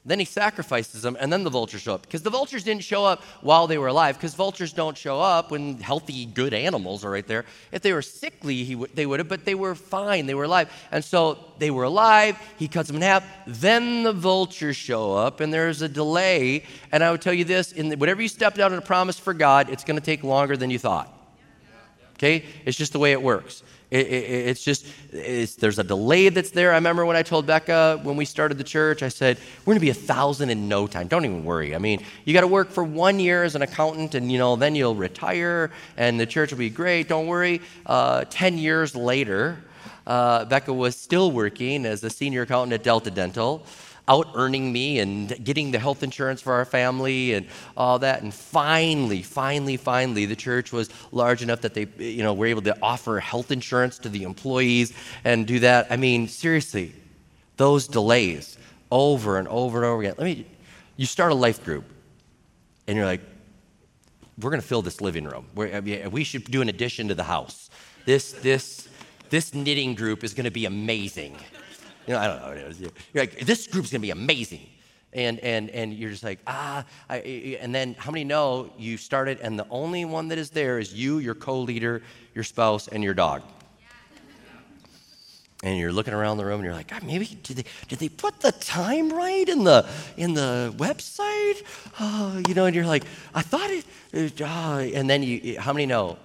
Then 0.02 0.18
he 0.18 0.24
sacrifices 0.24 1.02
them, 1.02 1.14
and 1.20 1.30
then 1.30 1.44
the 1.44 1.50
vultures 1.50 1.82
show 1.82 1.94
up. 1.94 2.02
Because 2.02 2.22
the 2.22 2.30
vultures 2.30 2.64
didn't 2.64 2.84
show 2.84 3.04
up 3.04 3.22
while 3.42 3.66
they 3.66 3.76
were 3.76 3.88
alive, 3.88 4.16
because 4.16 4.34
vultures 4.34 4.72
don't 4.72 4.96
show 4.96 5.20
up 5.20 5.50
when 5.50 5.78
healthy, 5.78 6.24
good 6.24 6.54
animals 6.54 7.04
are 7.04 7.10
right 7.10 7.26
there. 7.26 7.44
If 7.70 7.82
they 7.82 7.92
were 7.92 8.00
sickly, 8.00 8.64
he 8.64 8.72
w- 8.72 8.90
they 8.94 9.04
would 9.04 9.20
have, 9.20 9.28
but 9.28 9.44
they 9.44 9.54
were 9.54 9.74
fine. 9.74 10.24
They 10.24 10.34
were 10.34 10.44
alive. 10.44 10.72
And 10.90 11.04
so 11.04 11.38
they 11.58 11.70
were 11.70 11.84
alive. 11.84 12.38
He 12.56 12.66
cuts 12.66 12.86
them 12.86 12.96
in 12.96 13.02
half. 13.02 13.24
Then 13.46 14.02
the 14.02 14.14
vultures 14.14 14.76
show 14.76 15.12
up, 15.12 15.40
and 15.40 15.52
there's 15.52 15.82
a 15.82 15.88
delay. 15.88 16.64
And 16.92 17.04
I 17.04 17.10
would 17.10 17.20
tell 17.20 17.34
you 17.34 17.44
this 17.44 17.72
in 17.72 17.90
the, 17.90 17.96
whatever 17.96 18.22
you 18.22 18.28
stepped 18.28 18.58
out 18.58 18.72
on 18.72 18.78
a 18.78 18.82
promise 18.82 19.18
for 19.18 19.34
God, 19.34 19.68
it's 19.68 19.84
going 19.84 19.98
to 19.98 20.04
take 20.04 20.24
longer 20.24 20.56
than 20.56 20.70
you 20.70 20.78
thought. 20.78 21.14
Okay? 22.14 22.46
It's 22.64 22.78
just 22.78 22.92
the 22.92 22.98
way 22.98 23.12
it 23.12 23.22
works. 23.22 23.62
It, 23.90 24.06
it, 24.06 24.48
it's 24.48 24.62
just, 24.62 24.86
it's, 25.12 25.56
there's 25.56 25.78
a 25.78 25.84
delay 25.84 26.28
that's 26.28 26.50
there. 26.50 26.72
I 26.72 26.76
remember 26.76 27.04
when 27.04 27.16
I 27.16 27.22
told 27.22 27.46
Becca 27.46 28.00
when 28.02 28.16
we 28.16 28.24
started 28.24 28.56
the 28.58 28.64
church, 28.64 29.02
I 29.02 29.08
said, 29.08 29.38
we're 29.60 29.72
going 29.72 29.76
to 29.76 29.80
be 29.80 29.90
a 29.90 29.94
thousand 29.94 30.50
in 30.50 30.68
no 30.68 30.86
time. 30.86 31.08
Don't 31.08 31.24
even 31.24 31.44
worry. 31.44 31.74
I 31.74 31.78
mean, 31.78 32.04
you 32.24 32.32
got 32.32 32.42
to 32.42 32.46
work 32.46 32.70
for 32.70 32.84
one 32.84 33.18
year 33.18 33.42
as 33.42 33.54
an 33.54 33.62
accountant 33.62 34.14
and, 34.14 34.30
you 34.30 34.38
know, 34.38 34.54
then 34.56 34.74
you'll 34.74 34.94
retire 34.94 35.70
and 35.96 36.20
the 36.20 36.26
church 36.26 36.52
will 36.52 36.58
be 36.58 36.70
great. 36.70 37.08
Don't 37.08 37.26
worry. 37.26 37.60
Uh, 37.84 38.24
10 38.30 38.58
years 38.58 38.94
later, 38.94 39.58
uh, 40.06 40.44
Becca 40.44 40.72
was 40.72 40.96
still 40.96 41.32
working 41.32 41.84
as 41.84 42.02
a 42.04 42.10
senior 42.10 42.42
accountant 42.42 42.72
at 42.72 42.82
Delta 42.82 43.10
Dental 43.10 43.66
out 44.10 44.28
earning 44.34 44.72
me 44.72 44.98
and 44.98 45.42
getting 45.44 45.70
the 45.70 45.78
health 45.78 46.02
insurance 46.02 46.42
for 46.42 46.52
our 46.52 46.64
family 46.64 47.32
and 47.32 47.46
all 47.76 48.00
that. 48.00 48.22
And 48.22 48.34
finally, 48.34 49.22
finally, 49.22 49.76
finally, 49.76 50.26
the 50.26 50.34
church 50.34 50.72
was 50.72 50.90
large 51.12 51.42
enough 51.42 51.60
that 51.60 51.74
they, 51.74 51.86
you 51.96 52.24
know, 52.24 52.34
were 52.34 52.46
able 52.46 52.62
to 52.62 52.76
offer 52.82 53.20
health 53.20 53.52
insurance 53.52 53.98
to 54.00 54.08
the 54.08 54.24
employees 54.24 54.92
and 55.22 55.46
do 55.46 55.60
that. 55.60 55.86
I 55.90 55.96
mean, 55.96 56.26
seriously, 56.26 56.92
those 57.56 57.86
delays 57.86 58.58
over 58.90 59.38
and 59.38 59.46
over 59.46 59.78
and 59.78 59.86
over 59.86 60.02
again. 60.02 60.14
Let 60.18 60.24
me, 60.24 60.46
you 60.96 61.06
start 61.06 61.30
a 61.30 61.36
life 61.36 61.64
group 61.64 61.84
and 62.88 62.96
you're 62.96 63.06
like, 63.06 63.20
we're 64.40 64.50
going 64.50 64.60
to 64.60 64.66
fill 64.66 64.82
this 64.82 65.00
living 65.00 65.24
room. 65.24 65.46
We 65.54 66.24
should 66.24 66.44
do 66.44 66.62
an 66.62 66.68
addition 66.68 67.08
to 67.08 67.14
the 67.14 67.22
house. 67.22 67.70
This, 68.06 68.32
this, 68.32 68.88
this 69.28 69.54
knitting 69.54 69.94
group 69.94 70.24
is 70.24 70.34
going 70.34 70.44
to 70.44 70.50
be 70.50 70.64
amazing. 70.64 71.36
You 72.10 72.16
know, 72.16 72.22
I 72.22 72.26
don't 72.26 72.40
know 72.40 72.48
what 72.48 72.56
it 72.56 72.66
is. 72.66 72.80
You're 72.80 72.90
like, 73.14 73.38
this 73.38 73.68
group's 73.68 73.92
gonna 73.92 74.00
be 74.00 74.10
amazing. 74.10 74.66
And, 75.12 75.38
and, 75.38 75.70
and 75.70 75.94
you're 75.94 76.10
just 76.10 76.24
like, 76.24 76.40
ah, 76.44 76.84
I, 77.08 77.18
and 77.60 77.72
then 77.72 77.94
how 77.96 78.10
many 78.10 78.24
know 78.24 78.72
you 78.76 78.96
started 78.96 79.38
and 79.38 79.56
the 79.56 79.66
only 79.70 80.04
one 80.04 80.26
that 80.26 80.38
is 80.38 80.50
there 80.50 80.80
is 80.80 80.92
you, 80.92 81.18
your 81.18 81.36
co 81.36 81.60
leader, 81.60 82.02
your 82.34 82.42
spouse, 82.42 82.88
and 82.88 83.04
your 83.04 83.14
dog? 83.14 83.42
and 85.62 85.78
you're 85.78 85.92
looking 85.92 86.14
around 86.14 86.38
the 86.38 86.44
room 86.44 86.54
and 86.54 86.64
you're 86.64 86.74
like, 86.74 86.88
God, 86.88 87.04
maybe 87.04 87.26
did 87.44 87.58
they 87.58 87.64
did 87.86 88.00
they 88.00 88.08
put 88.08 88.40
the 88.40 88.50
time 88.50 89.12
right 89.12 89.48
in 89.48 89.62
the 89.62 89.86
in 90.16 90.34
the 90.34 90.74
website? 90.78 91.62
Oh, 92.00 92.42
you 92.48 92.54
know, 92.54 92.66
and 92.66 92.74
you're 92.74 92.86
like, 92.86 93.04
I 93.32 93.42
thought 93.42 93.70
it. 93.70 93.84
it 94.12 94.40
uh, 94.40 94.78
and 94.98 95.08
then 95.08 95.22
you, 95.22 95.60
how 95.60 95.72
many 95.72 95.86
know? 95.86 96.18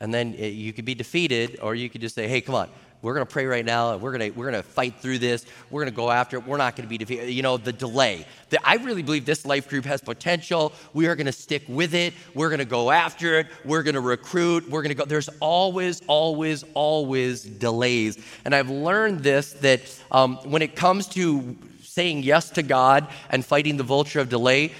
And 0.00 0.12
then 0.12 0.34
it, 0.34 0.48
you 0.48 0.72
could 0.72 0.84
be 0.84 0.96
defeated, 0.96 1.60
or 1.62 1.76
you 1.76 1.88
could 1.88 2.00
just 2.00 2.16
say, 2.16 2.26
Hey, 2.26 2.40
come 2.40 2.56
on, 2.56 2.70
we're 3.06 3.14
going 3.14 3.24
to 3.24 3.32
pray 3.32 3.46
right 3.46 3.64
now 3.64 3.92
and 3.92 4.02
we're 4.02 4.10
going 4.10 4.32
to 4.32 4.36
we're 4.36 4.50
going 4.50 4.60
to 4.60 4.68
fight 4.68 4.96
through 4.96 5.20
this. 5.20 5.46
We're 5.70 5.82
going 5.82 5.92
to 5.92 5.96
go 5.96 6.10
after 6.10 6.38
it. 6.38 6.44
We're 6.44 6.56
not 6.56 6.74
going 6.74 6.86
to 6.86 6.88
be 6.88 6.98
defeated 6.98 7.30
you 7.30 7.40
know 7.40 7.56
the 7.56 7.72
delay. 7.72 8.26
The, 8.50 8.58
i 8.66 8.74
really 8.74 9.02
believe 9.02 9.24
this 9.24 9.46
life 9.46 9.68
group 9.68 9.84
has 9.84 10.00
potential. 10.00 10.72
We 10.92 11.06
are 11.06 11.14
going 11.14 11.26
to 11.26 11.32
stick 11.32 11.62
with 11.68 11.94
it. 11.94 12.14
We're 12.34 12.48
going 12.48 12.58
to 12.58 12.64
go 12.64 12.90
after 12.90 13.38
it. 13.38 13.46
We're 13.64 13.84
going 13.84 13.94
to 13.94 14.00
recruit. 14.00 14.68
We're 14.68 14.82
going 14.82 14.88
to 14.88 14.96
go 14.96 15.04
there's 15.04 15.28
always 15.38 16.02
always 16.08 16.64
always 16.74 17.44
delays. 17.44 18.18
And 18.44 18.52
i've 18.52 18.70
learned 18.70 19.20
this 19.20 19.52
that 19.52 19.82
um, 20.10 20.38
when 20.38 20.62
it 20.62 20.74
comes 20.74 21.06
to 21.10 21.56
saying 21.82 22.24
yes 22.24 22.50
to 22.50 22.64
god 22.64 23.06
and 23.30 23.44
fighting 23.44 23.76
the 23.76 23.84
vulture 23.84 24.18
of 24.18 24.28
delay 24.28 24.72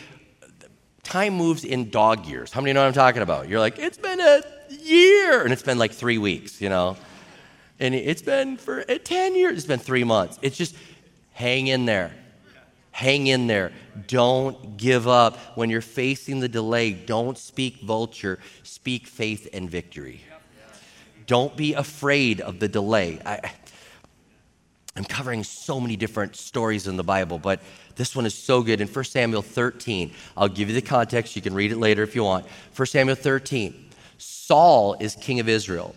time 1.04 1.34
moves 1.34 1.64
in 1.64 1.90
dog 1.90 2.26
years. 2.26 2.50
How 2.50 2.60
many 2.60 2.72
know 2.72 2.80
what 2.80 2.88
i'm 2.88 2.92
talking 2.92 3.22
about? 3.22 3.48
You're 3.48 3.60
like 3.60 3.78
it's 3.78 3.98
been 3.98 4.20
a 4.20 4.42
year. 4.68 5.44
And 5.44 5.52
it's 5.52 5.62
been 5.62 5.78
like 5.78 5.92
three 5.92 6.18
weeks 6.18 6.60
you 6.60 6.68
know 6.68 6.96
and 7.78 7.94
it's 7.94 8.22
been 8.22 8.56
for 8.56 8.84
uh, 8.90 8.98
10 9.02 9.34
years, 9.34 9.58
it's 9.58 9.66
been 9.66 9.78
three 9.78 10.04
months. 10.04 10.38
It's 10.42 10.56
just 10.56 10.74
hang 11.32 11.66
in 11.66 11.84
there. 11.86 12.12
Hang 12.90 13.26
in 13.26 13.46
there. 13.46 13.72
Don't 14.06 14.78
give 14.78 15.06
up. 15.06 15.36
When 15.54 15.68
you're 15.68 15.82
facing 15.82 16.40
the 16.40 16.48
delay, 16.48 16.92
don't 16.92 17.36
speak 17.36 17.80
vulture, 17.82 18.38
speak 18.62 19.06
faith 19.06 19.48
and 19.52 19.68
victory. 19.68 20.22
Don't 21.26 21.54
be 21.56 21.74
afraid 21.74 22.40
of 22.40 22.58
the 22.58 22.68
delay. 22.68 23.20
I, 23.26 23.52
I'm 24.96 25.04
covering 25.04 25.44
so 25.44 25.78
many 25.78 25.96
different 25.96 26.36
stories 26.36 26.86
in 26.86 26.96
the 26.96 27.04
Bible, 27.04 27.38
but 27.38 27.60
this 27.96 28.16
one 28.16 28.24
is 28.24 28.34
so 28.34 28.62
good. 28.62 28.80
In 28.80 28.88
1 28.88 29.04
Samuel 29.04 29.42
13, 29.42 30.12
I'll 30.36 30.48
give 30.48 30.70
you 30.70 30.74
the 30.74 30.80
context. 30.80 31.36
You 31.36 31.42
can 31.42 31.52
read 31.52 31.72
it 31.72 31.78
later 31.78 32.02
if 32.02 32.14
you 32.14 32.24
want. 32.24 32.46
1 32.74 32.86
Samuel 32.86 33.16
13, 33.16 33.90
Saul 34.16 34.96
is 35.00 35.16
king 35.16 35.38
of 35.38 35.50
Israel 35.50 35.94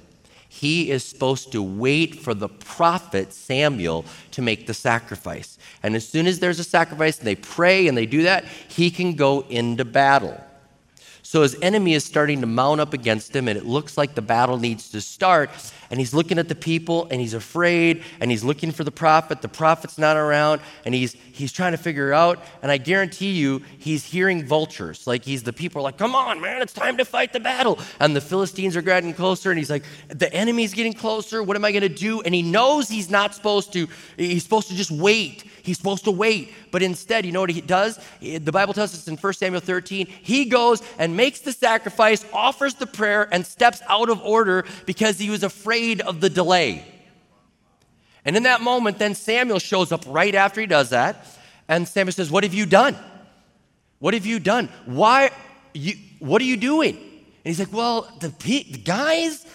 he 0.59 0.91
is 0.91 1.05
supposed 1.05 1.53
to 1.53 1.63
wait 1.63 2.15
for 2.19 2.33
the 2.33 2.49
prophet 2.49 3.31
Samuel 3.31 4.03
to 4.31 4.41
make 4.41 4.67
the 4.67 4.73
sacrifice. 4.73 5.57
And 5.81 5.95
as 5.95 6.05
soon 6.05 6.27
as 6.27 6.39
there's 6.39 6.59
a 6.59 6.65
sacrifice 6.65 7.17
and 7.17 7.25
they 7.25 7.35
pray 7.35 7.87
and 7.87 7.97
they 7.97 8.05
do 8.05 8.23
that, 8.23 8.43
he 8.67 8.91
can 8.91 9.13
go 9.13 9.45
into 9.49 9.85
battle. 9.85 10.37
So 11.29 11.43
his 11.43 11.55
enemy 11.61 11.93
is 11.93 12.03
starting 12.03 12.41
to 12.41 12.47
mount 12.47 12.81
up 12.81 12.91
against 12.91 13.35
him, 13.35 13.47
and 13.47 13.55
it 13.55 13.63
looks 13.63 13.99
like 13.99 14.15
the 14.15 14.21
battle 14.23 14.57
needs 14.57 14.89
to 14.89 14.99
start. 14.99 15.51
And 15.91 15.99
he's 15.99 16.11
looking 16.11 16.39
at 16.39 16.47
the 16.47 16.55
people, 16.55 17.07
and 17.11 17.21
he's 17.21 17.35
afraid, 17.35 18.03
and 18.19 18.31
he's 18.31 18.43
looking 18.43 18.71
for 18.71 18.83
the 18.83 18.89
prophet. 18.89 19.43
The 19.43 19.47
prophet's 19.47 19.99
not 19.99 20.17
around, 20.17 20.59
and 20.85 20.95
he's 20.95 21.15
he's 21.31 21.51
trying 21.51 21.73
to 21.73 21.77
figure 21.77 22.13
out. 22.13 22.39
And 22.63 22.71
I 22.71 22.77
guarantee 22.77 23.33
you, 23.33 23.61
he's 23.77 24.03
hearing 24.05 24.43
vultures. 24.43 25.05
Like 25.05 25.23
he's 25.23 25.43
the 25.43 25.53
people 25.53 25.81
are 25.81 25.83
like, 25.83 25.99
"Come 25.99 26.15
on, 26.15 26.41
man, 26.41 26.63
it's 26.63 26.73
time 26.73 26.97
to 26.97 27.05
fight 27.05 27.31
the 27.31 27.39
battle." 27.39 27.77
And 27.99 28.15
the 28.15 28.21
Philistines 28.21 28.75
are 28.75 28.81
getting 28.81 29.13
closer, 29.13 29.51
and 29.51 29.59
he's 29.59 29.69
like, 29.69 29.83
"The 30.07 30.33
enemy's 30.33 30.73
getting 30.73 30.93
closer. 30.93 31.43
What 31.43 31.55
am 31.55 31.63
I 31.63 31.71
going 31.71 31.83
to 31.83 31.89
do?" 31.89 32.21
And 32.21 32.33
he 32.33 32.41
knows 32.41 32.89
he's 32.89 33.11
not 33.11 33.35
supposed 33.35 33.71
to. 33.73 33.87
He's 34.17 34.41
supposed 34.41 34.69
to 34.69 34.75
just 34.75 34.89
wait. 34.89 35.43
He's 35.69 35.77
supposed 35.77 36.05
to 36.05 36.12
wait. 36.12 36.51
But 36.71 36.82
instead, 36.82 37.27
you 37.27 37.32
know 37.32 37.41
what 37.41 37.51
he 37.51 37.62
does? 37.62 37.99
The 38.19 38.51
Bible 38.51 38.73
tells 38.73 38.91
us 38.95 39.08
in 39.08 39.17
1 39.17 39.34
Samuel 39.34 39.62
13, 39.62 40.08
he 40.08 40.45
goes 40.45 40.82
and 40.97 41.15
makes 41.15 41.41
the 41.41 41.51
sacrifice, 41.51 42.25
offers 42.34 42.73
the 42.73 42.88
prayer, 42.88 43.29
and 43.32 43.45
steps 43.45 43.79
out 43.88 44.10
of 44.10 44.19
order 44.23 44.65
because 44.88 45.19
he 45.19 45.29
was 45.29 45.43
afraid 45.43 46.01
of 46.01 46.21
the 46.21 46.29
delay. 46.29 46.84
And 48.25 48.36
in 48.36 48.41
that 48.43 48.62
moment, 48.62 48.97
then 48.97 49.13
Samuel 49.13 49.60
shows 49.60 49.91
up 49.91 50.03
right 50.08 50.34
after 50.34 50.60
he 50.60 50.65
does 50.65 50.89
that. 50.89 51.23
And 51.67 51.88
Samuel 51.88 52.13
says, 52.13 52.32
What 52.32 52.43
have 52.43 52.55
you 52.55 52.65
done? 52.65 52.97
What 53.99 54.15
have 54.15 54.25
you 54.25 54.39
done? 54.39 54.69
Why? 54.88 55.29
You, 55.75 55.93
what 56.17 56.41
are 56.41 56.45
you 56.45 56.58
doing? 56.58 56.95
And 56.95 57.43
he's 57.43 57.60
like, 57.60 57.71
Well, 57.71 58.12
the, 58.21 58.29
the 58.39 58.63
guys 58.63 59.45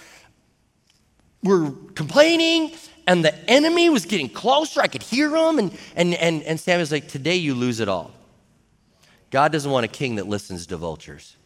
were 1.45 1.71
complaining 1.95 2.73
and 3.07 3.25
the 3.25 3.35
enemy 3.49 3.91
was 3.91 4.07
getting 4.07 4.29
closer. 4.29 4.81
I 4.81 4.87
could 4.87 5.03
hear 5.03 5.35
him. 5.37 5.59
And, 5.59 5.79
and, 5.95 6.15
and, 6.15 6.43
and 6.43 6.59
Samuel's 6.59 6.91
like, 6.91 7.07
Today 7.07 7.37
you 7.37 7.55
lose 7.55 7.81
it 7.81 7.89
all. 7.89 8.13
God 9.31 9.53
doesn't 9.53 9.71
want 9.71 9.85
a 9.85 9.89
king 9.89 10.17
that 10.17 10.27
listens 10.27 10.67
to 10.69 10.77
vultures. 10.77 11.37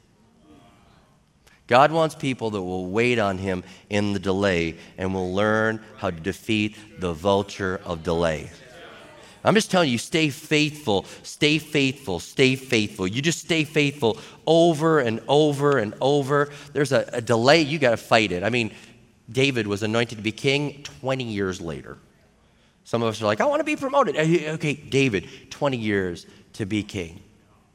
God 1.67 1.93
wants 1.93 2.15
people 2.15 2.51
that 2.51 2.63
will 2.63 2.87
wait 2.87 3.19
on 3.19 3.37
him 3.37 3.63
in 3.91 4.15
the 4.15 4.19
delay 4.19 4.77
and 4.97 5.13
will 5.13 5.35
learn 5.35 5.83
how 5.99 6.11
to 6.11 6.19
defeat 6.19 6.77
the 6.99 7.13
vulture 7.13 7.81
of 7.85 8.03
delay. 8.03 8.51
I'm 9.45 9.55
just 9.55 9.71
telling 9.71 9.91
you, 9.91 9.99
stay 9.99 10.31
faithful, 10.31 11.05
stay 11.23 11.59
faithful, 11.59 12.21
stay 12.21 12.57
faithful. 12.57 13.07
You 13.07 13.23
just 13.23 13.39
stay 13.39 13.65
faithful 13.65 14.19
over 14.47 14.99
and 14.99 15.21
over 15.29 15.79
and 15.79 15.95
over. 16.01 16.51
There's 16.73 16.93
a, 16.93 17.09
a 17.13 17.21
delay, 17.21 17.63
you 17.63 17.79
got 17.79 17.91
to 17.91 17.97
fight 17.97 18.33
it. 18.33 18.43
I 18.43 18.51
mean, 18.51 18.73
David 19.31 19.67
was 19.67 19.83
anointed 19.83 20.19
to 20.19 20.25
be 20.25 20.33
king 20.33 20.83
20 20.83 21.25
years 21.25 21.61
later. 21.61 21.99
Some 22.85 23.03
of 23.03 23.09
us 23.09 23.21
are 23.21 23.27
like, 23.27 23.41
I 23.41 23.47
want 23.47 23.61
to 23.61 23.65
be 23.65 23.77
promoted. 23.77 24.17
Uh, 24.17 24.53
okay, 24.53 24.75
David, 24.75 25.29
20 25.51 25.77
years 25.77 26.27
to 26.55 26.65
be 26.65 26.83
king. 26.83 27.23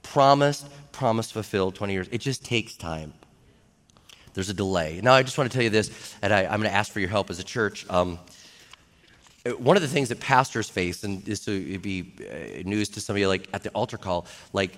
Promised, 0.01 0.67
promise 0.91 1.31
fulfilled, 1.31 1.75
20 1.75 1.93
years. 1.93 2.07
It 2.11 2.19
just 2.19 2.43
takes 2.43 2.75
time. 2.75 3.13
There's 4.33 4.49
a 4.49 4.53
delay. 4.53 4.99
Now, 5.03 5.13
I 5.13 5.21
just 5.21 5.37
want 5.37 5.51
to 5.51 5.55
tell 5.55 5.63
you 5.63 5.69
this, 5.69 6.15
and 6.23 6.33
I, 6.33 6.41
am 6.41 6.59
going 6.59 6.63
to 6.63 6.75
ask 6.75 6.91
for 6.91 6.99
your 6.99 7.09
help 7.09 7.29
as 7.29 7.39
a 7.39 7.43
church. 7.43 7.87
Um, 7.89 8.17
one 9.57 9.75
of 9.75 9.81
the 9.81 9.89
things 9.89 10.09
that 10.09 10.19
pastors 10.19 10.69
face, 10.69 11.03
and 11.03 11.23
this 11.25 11.45
would 11.47 11.81
be 11.81 12.13
uh, 12.21 12.67
news 12.67 12.89
to 12.89 13.01
somebody 13.01 13.27
like 13.27 13.49
at 13.53 13.61
the 13.61 13.69
altar 13.71 13.97
call, 13.97 14.25
like 14.53 14.71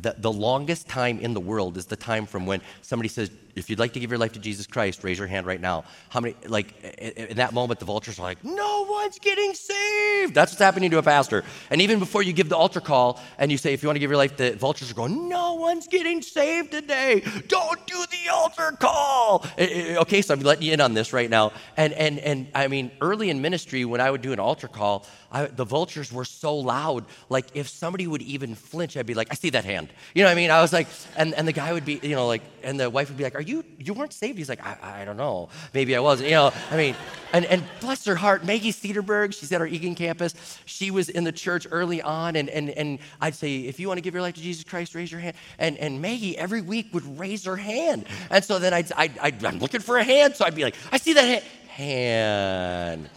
the, 0.00 0.14
the 0.18 0.32
longest 0.32 0.88
time 0.88 1.18
in 1.20 1.34
the 1.34 1.40
world 1.40 1.76
is 1.76 1.86
the 1.86 1.96
time 1.96 2.24
from 2.26 2.46
when 2.46 2.62
somebody 2.82 3.08
says, 3.08 3.30
if 3.56 3.68
you'd 3.70 3.78
like 3.78 3.92
to 3.94 4.00
give 4.00 4.10
your 4.10 4.18
life 4.18 4.32
to 4.32 4.38
Jesus 4.38 4.66
Christ, 4.66 5.04
raise 5.04 5.18
your 5.18 5.26
hand 5.26 5.46
right 5.46 5.60
now. 5.60 5.84
How 6.08 6.20
many, 6.20 6.34
like, 6.46 6.82
in 6.98 7.36
that 7.36 7.52
moment, 7.52 7.80
the 7.80 7.86
vultures 7.86 8.18
are 8.18 8.22
like, 8.22 8.44
no 8.44 8.86
one's 8.88 9.18
getting 9.18 9.54
saved. 9.54 10.34
That's 10.34 10.52
what's 10.52 10.62
happening 10.62 10.90
to 10.90 10.98
a 10.98 11.02
pastor. 11.02 11.44
And 11.70 11.80
even 11.82 11.98
before 11.98 12.22
you 12.22 12.32
give 12.32 12.48
the 12.48 12.56
altar 12.56 12.80
call 12.80 13.20
and 13.38 13.50
you 13.50 13.58
say, 13.58 13.72
if 13.72 13.82
you 13.82 13.88
want 13.88 13.96
to 13.96 14.00
give 14.00 14.10
your 14.10 14.18
life, 14.18 14.36
the 14.36 14.52
vultures 14.52 14.90
are 14.90 14.94
going, 14.94 15.28
no 15.28 15.54
one's 15.54 15.86
getting 15.88 16.22
saved 16.22 16.72
today. 16.72 17.22
Don't 17.48 17.86
do 17.86 18.04
the 18.10 18.32
altar 18.32 18.76
call. 18.78 19.46
Okay, 19.58 20.22
so 20.22 20.34
I'm 20.34 20.40
letting 20.40 20.64
you 20.64 20.72
in 20.72 20.80
on 20.80 20.94
this 20.94 21.12
right 21.12 21.30
now. 21.30 21.52
And, 21.76 21.92
and, 21.92 22.18
and 22.18 22.48
I 22.54 22.68
mean, 22.68 22.90
early 23.00 23.30
in 23.30 23.40
ministry, 23.40 23.84
when 23.84 24.00
I 24.00 24.10
would 24.10 24.22
do 24.22 24.32
an 24.32 24.40
altar 24.40 24.68
call, 24.68 25.06
I, 25.32 25.46
the 25.46 25.64
vultures 25.64 26.12
were 26.12 26.24
so 26.24 26.56
loud. 26.56 27.04
Like, 27.28 27.46
if 27.54 27.68
somebody 27.68 28.06
would 28.06 28.22
even 28.22 28.54
flinch, 28.54 28.96
I'd 28.96 29.06
be 29.06 29.14
like, 29.14 29.28
I 29.30 29.34
see 29.34 29.50
that 29.50 29.64
hand. 29.64 29.88
You 30.14 30.22
know 30.22 30.28
what 30.28 30.32
I 30.32 30.34
mean? 30.34 30.50
I 30.50 30.60
was 30.60 30.72
like, 30.72 30.88
and, 31.16 31.34
and 31.34 31.46
the 31.46 31.52
guy 31.52 31.72
would 31.72 31.84
be, 31.84 32.00
you 32.02 32.16
know, 32.16 32.26
like, 32.26 32.42
and 32.62 32.78
the 32.80 32.90
wife 32.90 33.08
would 33.08 33.16
be 33.16 33.24
like, 33.24 33.36
Are 33.40 33.42
you, 33.42 33.64
you 33.78 33.94
weren't 33.94 34.12
saved? 34.12 34.36
He's 34.36 34.50
like, 34.50 34.62
I, 34.62 35.00
I 35.00 35.04
don't 35.06 35.16
know. 35.16 35.48
Maybe 35.72 35.96
I 35.96 36.00
wasn't. 36.00 36.28
You 36.28 36.34
know, 36.34 36.52
I 36.70 36.76
mean, 36.76 36.94
and, 37.32 37.46
and 37.46 37.64
bless 37.80 38.04
her 38.04 38.14
heart, 38.14 38.44
Maggie 38.44 38.70
Cedarberg, 38.70 39.32
she's 39.32 39.50
at 39.50 39.62
our 39.62 39.66
Eagan 39.66 39.94
campus. 39.94 40.34
She 40.66 40.90
was 40.90 41.08
in 41.08 41.24
the 41.24 41.32
church 41.32 41.66
early 41.70 42.02
on, 42.02 42.36
and, 42.36 42.50
and, 42.50 42.68
and 42.68 42.98
I'd 43.18 43.34
say, 43.34 43.60
If 43.60 43.80
you 43.80 43.88
want 43.88 43.96
to 43.96 44.02
give 44.02 44.12
your 44.12 44.22
life 44.22 44.34
to 44.34 44.42
Jesus 44.42 44.62
Christ, 44.62 44.94
raise 44.94 45.10
your 45.10 45.22
hand. 45.22 45.36
And, 45.58 45.78
and 45.78 46.02
Maggie 46.02 46.36
every 46.36 46.60
week 46.60 46.92
would 46.92 47.18
raise 47.18 47.46
her 47.46 47.56
hand. 47.56 48.04
And 48.30 48.44
so 48.44 48.58
then 48.58 48.74
I'd, 48.74 48.92
I'd, 48.92 49.16
I'd 49.18 49.42
I'm 49.42 49.58
looking 49.58 49.80
for 49.80 49.96
a 49.96 50.04
hand. 50.04 50.36
So 50.36 50.44
I'd 50.44 50.54
be 50.54 50.64
like, 50.64 50.76
I 50.92 50.98
see 50.98 51.14
that 51.14 51.24
hand. 51.24 51.44
Hand. 51.68 53.08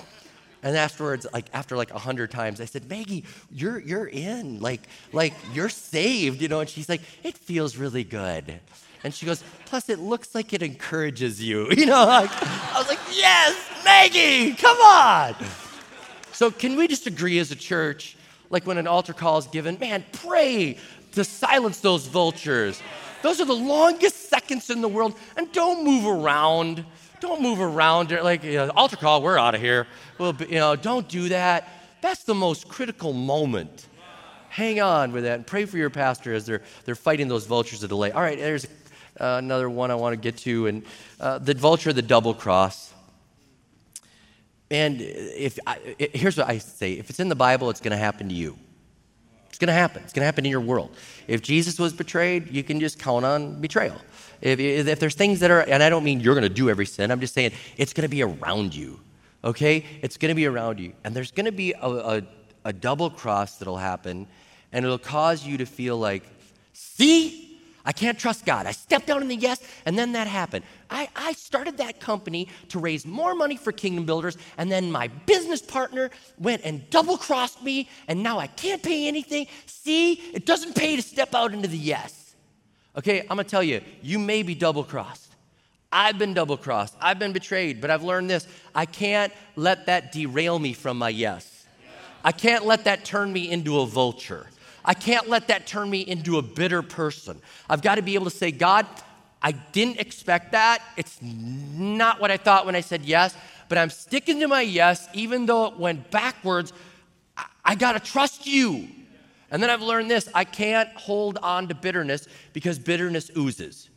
And 0.63 0.77
afterwards, 0.77 1.27
like 1.33 1.45
after 1.53 1.75
like 1.75 1.91
a 1.91 1.99
hundred 1.99 2.31
times, 2.31 2.61
I 2.61 2.65
said, 2.65 2.89
Maggie, 2.89 3.25
you're 3.51 3.79
you're 3.79 4.07
in. 4.07 4.61
Like, 4.61 4.81
like 5.11 5.33
you're 5.53 5.69
saved, 5.69 6.41
you 6.41 6.47
know? 6.47 6.61
And 6.61 6.69
she's 6.69 6.87
like, 6.87 7.01
it 7.23 7.37
feels 7.37 7.75
really 7.75 8.05
good. 8.05 8.59
And 9.03 9.13
she 9.13 9.25
goes, 9.25 9.43
plus 9.65 9.89
it 9.89 9.99
looks 9.99 10.33
like 10.33 10.53
it 10.53 10.63
encourages 10.63 11.43
you. 11.43 11.69
You 11.77 11.87
know, 11.87 12.05
like 12.05 12.29
I 12.31 12.75
was 12.77 12.87
like, 12.87 12.99
yes, 13.11 13.57
Maggie, 13.83 14.53
come 14.53 14.77
on. 14.77 15.35
So 16.31 16.49
can 16.49 16.77
we 16.77 16.87
just 16.87 17.07
agree 17.07 17.39
as 17.39 17.51
a 17.51 17.55
church, 17.55 18.15
like 18.49 18.65
when 18.65 18.77
an 18.77 18.87
altar 18.87 19.13
call 19.13 19.37
is 19.37 19.47
given, 19.47 19.77
man, 19.79 20.05
pray 20.13 20.77
to 21.11 21.23
silence 21.25 21.79
those 21.79 22.07
vultures. 22.07 22.81
Those 23.21 23.39
are 23.39 23.45
the 23.45 23.53
longest 23.53 24.29
seconds 24.29 24.69
in 24.69 24.81
the 24.81 24.87
world, 24.87 25.15
and 25.37 25.51
don't 25.51 25.83
move 25.83 26.05
around. 26.05 26.85
Don't 27.23 27.41
move 27.41 27.61
around. 27.61 28.11
Like, 28.11 28.43
you 28.43 28.55
know, 28.55 28.69
altar 28.75 28.97
call, 28.97 29.21
we're 29.21 29.39
out 29.39 29.55
of 29.55 29.61
here. 29.61 29.87
Well, 30.17 30.35
you 30.41 30.55
know, 30.55 30.75
don't 30.75 31.07
do 31.07 31.29
that. 31.29 31.69
That's 32.01 32.25
the 32.25 32.35
most 32.35 32.67
critical 32.67 33.13
moment. 33.13 33.87
Hang 34.49 34.81
on 34.81 35.13
with 35.13 35.23
that 35.23 35.35
and 35.35 35.47
pray 35.47 35.63
for 35.63 35.77
your 35.77 35.89
pastor 35.89 36.33
as 36.33 36.45
they're, 36.45 36.63
they're 36.83 36.95
fighting 36.95 37.29
those 37.29 37.45
vultures 37.45 37.81
of 37.81 37.87
delay. 37.87 38.11
All 38.11 38.21
right, 38.21 38.37
there's 38.37 38.65
uh, 39.21 39.37
another 39.39 39.69
one 39.69 39.89
I 39.89 39.95
want 39.95 40.11
to 40.11 40.17
get 40.17 40.35
to. 40.39 40.67
And 40.67 40.83
uh, 41.17 41.37
the 41.37 41.53
vulture, 41.53 41.93
the 41.93 42.01
double 42.01 42.33
cross. 42.33 42.93
And 44.69 44.99
if 44.99 45.57
I, 45.65 45.95
it, 45.97 46.13
here's 46.13 46.35
what 46.35 46.49
I 46.49 46.57
say 46.57 46.91
if 46.91 47.09
it's 47.09 47.21
in 47.21 47.29
the 47.29 47.35
Bible, 47.35 47.69
it's 47.69 47.79
going 47.79 47.91
to 47.91 47.97
happen 47.97 48.27
to 48.27 48.35
you. 48.35 48.59
It's 49.47 49.59
going 49.59 49.67
to 49.67 49.73
happen. 49.73 50.03
It's 50.03 50.11
going 50.11 50.23
to 50.23 50.25
happen 50.25 50.43
in 50.45 50.51
your 50.51 50.59
world. 50.59 50.93
If 51.29 51.41
Jesus 51.41 51.79
was 51.79 51.93
betrayed, 51.93 52.51
you 52.51 52.63
can 52.63 52.81
just 52.81 52.99
count 52.99 53.23
on 53.23 53.61
betrayal. 53.61 54.01
If, 54.43 54.59
if 54.59 54.99
there's 54.99 55.15
things 55.15 55.39
that 55.39 55.51
are, 55.51 55.61
and 55.61 55.81
I 55.81 55.89
don't 55.89 56.03
mean 56.03 56.19
you're 56.19 56.35
going 56.35 56.43
to 56.43 56.49
do 56.49 56.69
every 56.69 56.85
sin, 56.85 57.11
I'm 57.11 57.21
just 57.21 57.33
saying 57.33 57.53
it's 57.77 57.93
going 57.93 58.03
to 58.03 58.09
be 58.09 58.23
around 58.23 58.75
you, 58.75 58.99
okay? 59.41 59.85
It's 60.01 60.17
going 60.17 60.29
to 60.29 60.35
be 60.35 60.45
around 60.45 60.81
you. 60.81 60.91
And 61.05 61.15
there's 61.15 61.31
going 61.31 61.45
to 61.45 61.53
be 61.53 61.71
a, 61.71 61.87
a, 61.87 62.21
a 62.65 62.73
double 62.73 63.09
cross 63.09 63.57
that'll 63.57 63.77
happen, 63.77 64.27
and 64.73 64.83
it'll 64.83 64.97
cause 64.97 65.45
you 65.45 65.57
to 65.59 65.65
feel 65.65 65.97
like, 65.97 66.23
see, 66.73 67.61
I 67.85 67.93
can't 67.93 68.19
trust 68.19 68.45
God. 68.45 68.65
I 68.65 68.71
stepped 68.71 69.09
out 69.09 69.21
in 69.21 69.29
the 69.29 69.35
yes, 69.35 69.61
and 69.85 69.97
then 69.97 70.11
that 70.11 70.27
happened. 70.27 70.65
I, 70.89 71.07
I 71.15 71.31
started 71.33 71.77
that 71.77 72.01
company 72.01 72.49
to 72.69 72.79
raise 72.79 73.05
more 73.05 73.35
money 73.35 73.55
for 73.55 73.71
Kingdom 73.71 74.05
Builders, 74.05 74.37
and 74.57 74.69
then 74.69 74.91
my 74.91 75.07
business 75.07 75.61
partner 75.61 76.09
went 76.37 76.63
and 76.65 76.89
double 76.89 77.17
crossed 77.17 77.63
me, 77.63 77.87
and 78.09 78.21
now 78.21 78.39
I 78.39 78.47
can't 78.47 78.83
pay 78.83 79.07
anything. 79.07 79.47
See, 79.67 80.13
it 80.33 80.45
doesn't 80.45 80.75
pay 80.75 80.97
to 80.97 81.01
step 81.01 81.33
out 81.33 81.53
into 81.53 81.69
the 81.69 81.77
yes. 81.77 82.22
Okay, 82.97 83.21
I'm 83.21 83.27
gonna 83.27 83.43
tell 83.43 83.63
you, 83.63 83.81
you 84.01 84.19
may 84.19 84.43
be 84.43 84.55
double 84.55 84.83
crossed. 84.83 85.31
I've 85.91 86.17
been 86.17 86.33
double 86.33 86.57
crossed, 86.57 86.95
I've 86.99 87.19
been 87.19 87.33
betrayed, 87.33 87.81
but 87.81 87.91
I've 87.91 88.03
learned 88.03 88.29
this 88.29 88.47
I 88.73 88.85
can't 88.85 89.31
let 89.55 89.85
that 89.85 90.11
derail 90.11 90.57
me 90.59 90.73
from 90.73 90.97
my 90.97 91.09
yes. 91.09 91.65
I 92.23 92.31
can't 92.31 92.65
let 92.65 92.85
that 92.85 93.03
turn 93.03 93.33
me 93.33 93.51
into 93.51 93.79
a 93.79 93.85
vulture. 93.85 94.47
I 94.85 94.93
can't 94.93 95.29
let 95.29 95.47
that 95.47 95.65
turn 95.67 95.89
me 95.89 96.01
into 96.01 96.37
a 96.37 96.41
bitter 96.41 96.81
person. 96.81 97.41
I've 97.69 97.81
got 97.81 97.95
to 97.95 98.01
be 98.01 98.15
able 98.15 98.25
to 98.25 98.31
say, 98.31 98.51
God, 98.51 98.85
I 99.41 99.51
didn't 99.51 99.99
expect 99.99 100.53
that. 100.53 100.81
It's 100.97 101.21
not 101.21 102.19
what 102.19 102.31
I 102.31 102.37
thought 102.37 102.65
when 102.65 102.75
I 102.75 102.81
said 102.81 103.03
yes, 103.03 103.35
but 103.69 103.77
I'm 103.77 103.89
sticking 103.89 104.39
to 104.39 104.47
my 104.47 104.61
yes, 104.61 105.07
even 105.13 105.45
though 105.45 105.65
it 105.65 105.77
went 105.77 106.11
backwards. 106.11 106.73
I, 107.37 107.45
I 107.63 107.75
got 107.75 107.93
to 107.93 107.99
trust 107.99 108.47
you. 108.47 108.87
And 109.53 109.61
then 109.61 109.69
I've 109.69 109.83
learned 109.83 110.11
this 110.11 110.27
I 110.33 110.43
can't 110.43 110.89
hold 110.97 111.37
on 111.37 111.69
to 111.69 111.75
bitterness 111.75 112.27
because 112.51 112.77
bitterness 112.79 113.31
oozes. 113.37 113.89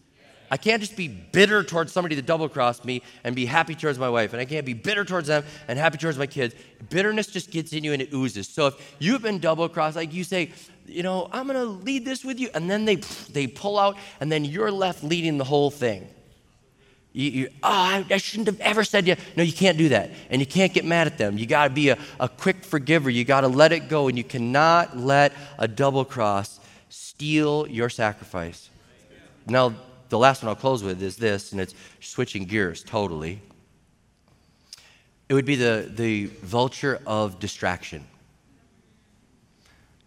I 0.48 0.56
can't 0.56 0.80
just 0.80 0.96
be 0.96 1.08
bitter 1.08 1.64
towards 1.64 1.92
somebody 1.92 2.14
that 2.14 2.26
double 2.26 2.48
crossed 2.48 2.84
me 2.84 3.02
and 3.24 3.34
be 3.34 3.46
happy 3.46 3.74
towards 3.74 3.98
my 3.98 4.08
wife. 4.08 4.32
And 4.32 4.40
I 4.40 4.44
can't 4.44 4.64
be 4.64 4.74
bitter 4.74 5.04
towards 5.04 5.26
them 5.26 5.42
and 5.66 5.76
happy 5.76 5.98
towards 5.98 6.18
my 6.18 6.26
kids. 6.26 6.54
Bitterness 6.88 7.26
just 7.26 7.50
gets 7.50 7.72
in 7.72 7.82
you 7.82 7.92
and 7.92 8.00
it 8.00 8.12
oozes. 8.12 8.46
So 8.46 8.68
if 8.68 8.96
you've 9.00 9.22
been 9.22 9.40
double 9.40 9.68
crossed, 9.68 9.96
like 9.96 10.12
you 10.12 10.22
say, 10.22 10.52
you 10.86 11.02
know, 11.02 11.28
I'm 11.32 11.48
going 11.48 11.58
to 11.58 11.64
lead 11.64 12.04
this 12.04 12.24
with 12.24 12.38
you. 12.38 12.48
And 12.54 12.70
then 12.70 12.84
they, 12.84 12.96
they 13.32 13.48
pull 13.48 13.76
out, 13.76 13.96
and 14.20 14.30
then 14.30 14.44
you're 14.44 14.70
left 14.70 15.02
leading 15.02 15.36
the 15.36 15.44
whole 15.44 15.70
thing. 15.70 16.06
You, 17.16 17.30
you, 17.30 17.48
oh, 17.62 17.68
I, 17.70 18.04
I, 18.10 18.18
shouldn't 18.18 18.46
have 18.46 18.60
ever 18.60 18.84
said 18.84 19.06
yeah. 19.06 19.14
No, 19.36 19.42
you 19.42 19.52
can't 19.54 19.78
do 19.78 19.88
that. 19.88 20.10
And 20.28 20.38
you 20.38 20.46
can't 20.46 20.74
get 20.74 20.84
mad 20.84 21.06
at 21.06 21.16
them. 21.16 21.38
You 21.38 21.46
got 21.46 21.68
to 21.68 21.70
be 21.72 21.88
a, 21.88 21.96
a 22.20 22.28
quick 22.28 22.62
forgiver. 22.62 23.08
You 23.08 23.24
got 23.24 23.40
to 23.40 23.48
let 23.48 23.72
it 23.72 23.88
go. 23.88 24.08
And 24.08 24.18
you 24.18 24.22
cannot 24.22 24.98
let 24.98 25.32
a 25.58 25.66
double 25.66 26.04
cross 26.04 26.60
steal 26.90 27.66
your 27.68 27.88
sacrifice. 27.88 28.68
Now, 29.46 29.74
the 30.10 30.18
last 30.18 30.42
one 30.42 30.50
I'll 30.50 30.56
close 30.56 30.82
with 30.82 31.02
is 31.02 31.16
this, 31.16 31.52
and 31.52 31.60
it's 31.60 31.74
switching 32.00 32.44
gears 32.44 32.84
totally. 32.84 33.40
It 35.30 35.32
would 35.32 35.46
be 35.46 35.56
the, 35.56 35.90
the 35.90 36.26
vulture 36.42 37.00
of 37.06 37.40
distraction. 37.40 38.06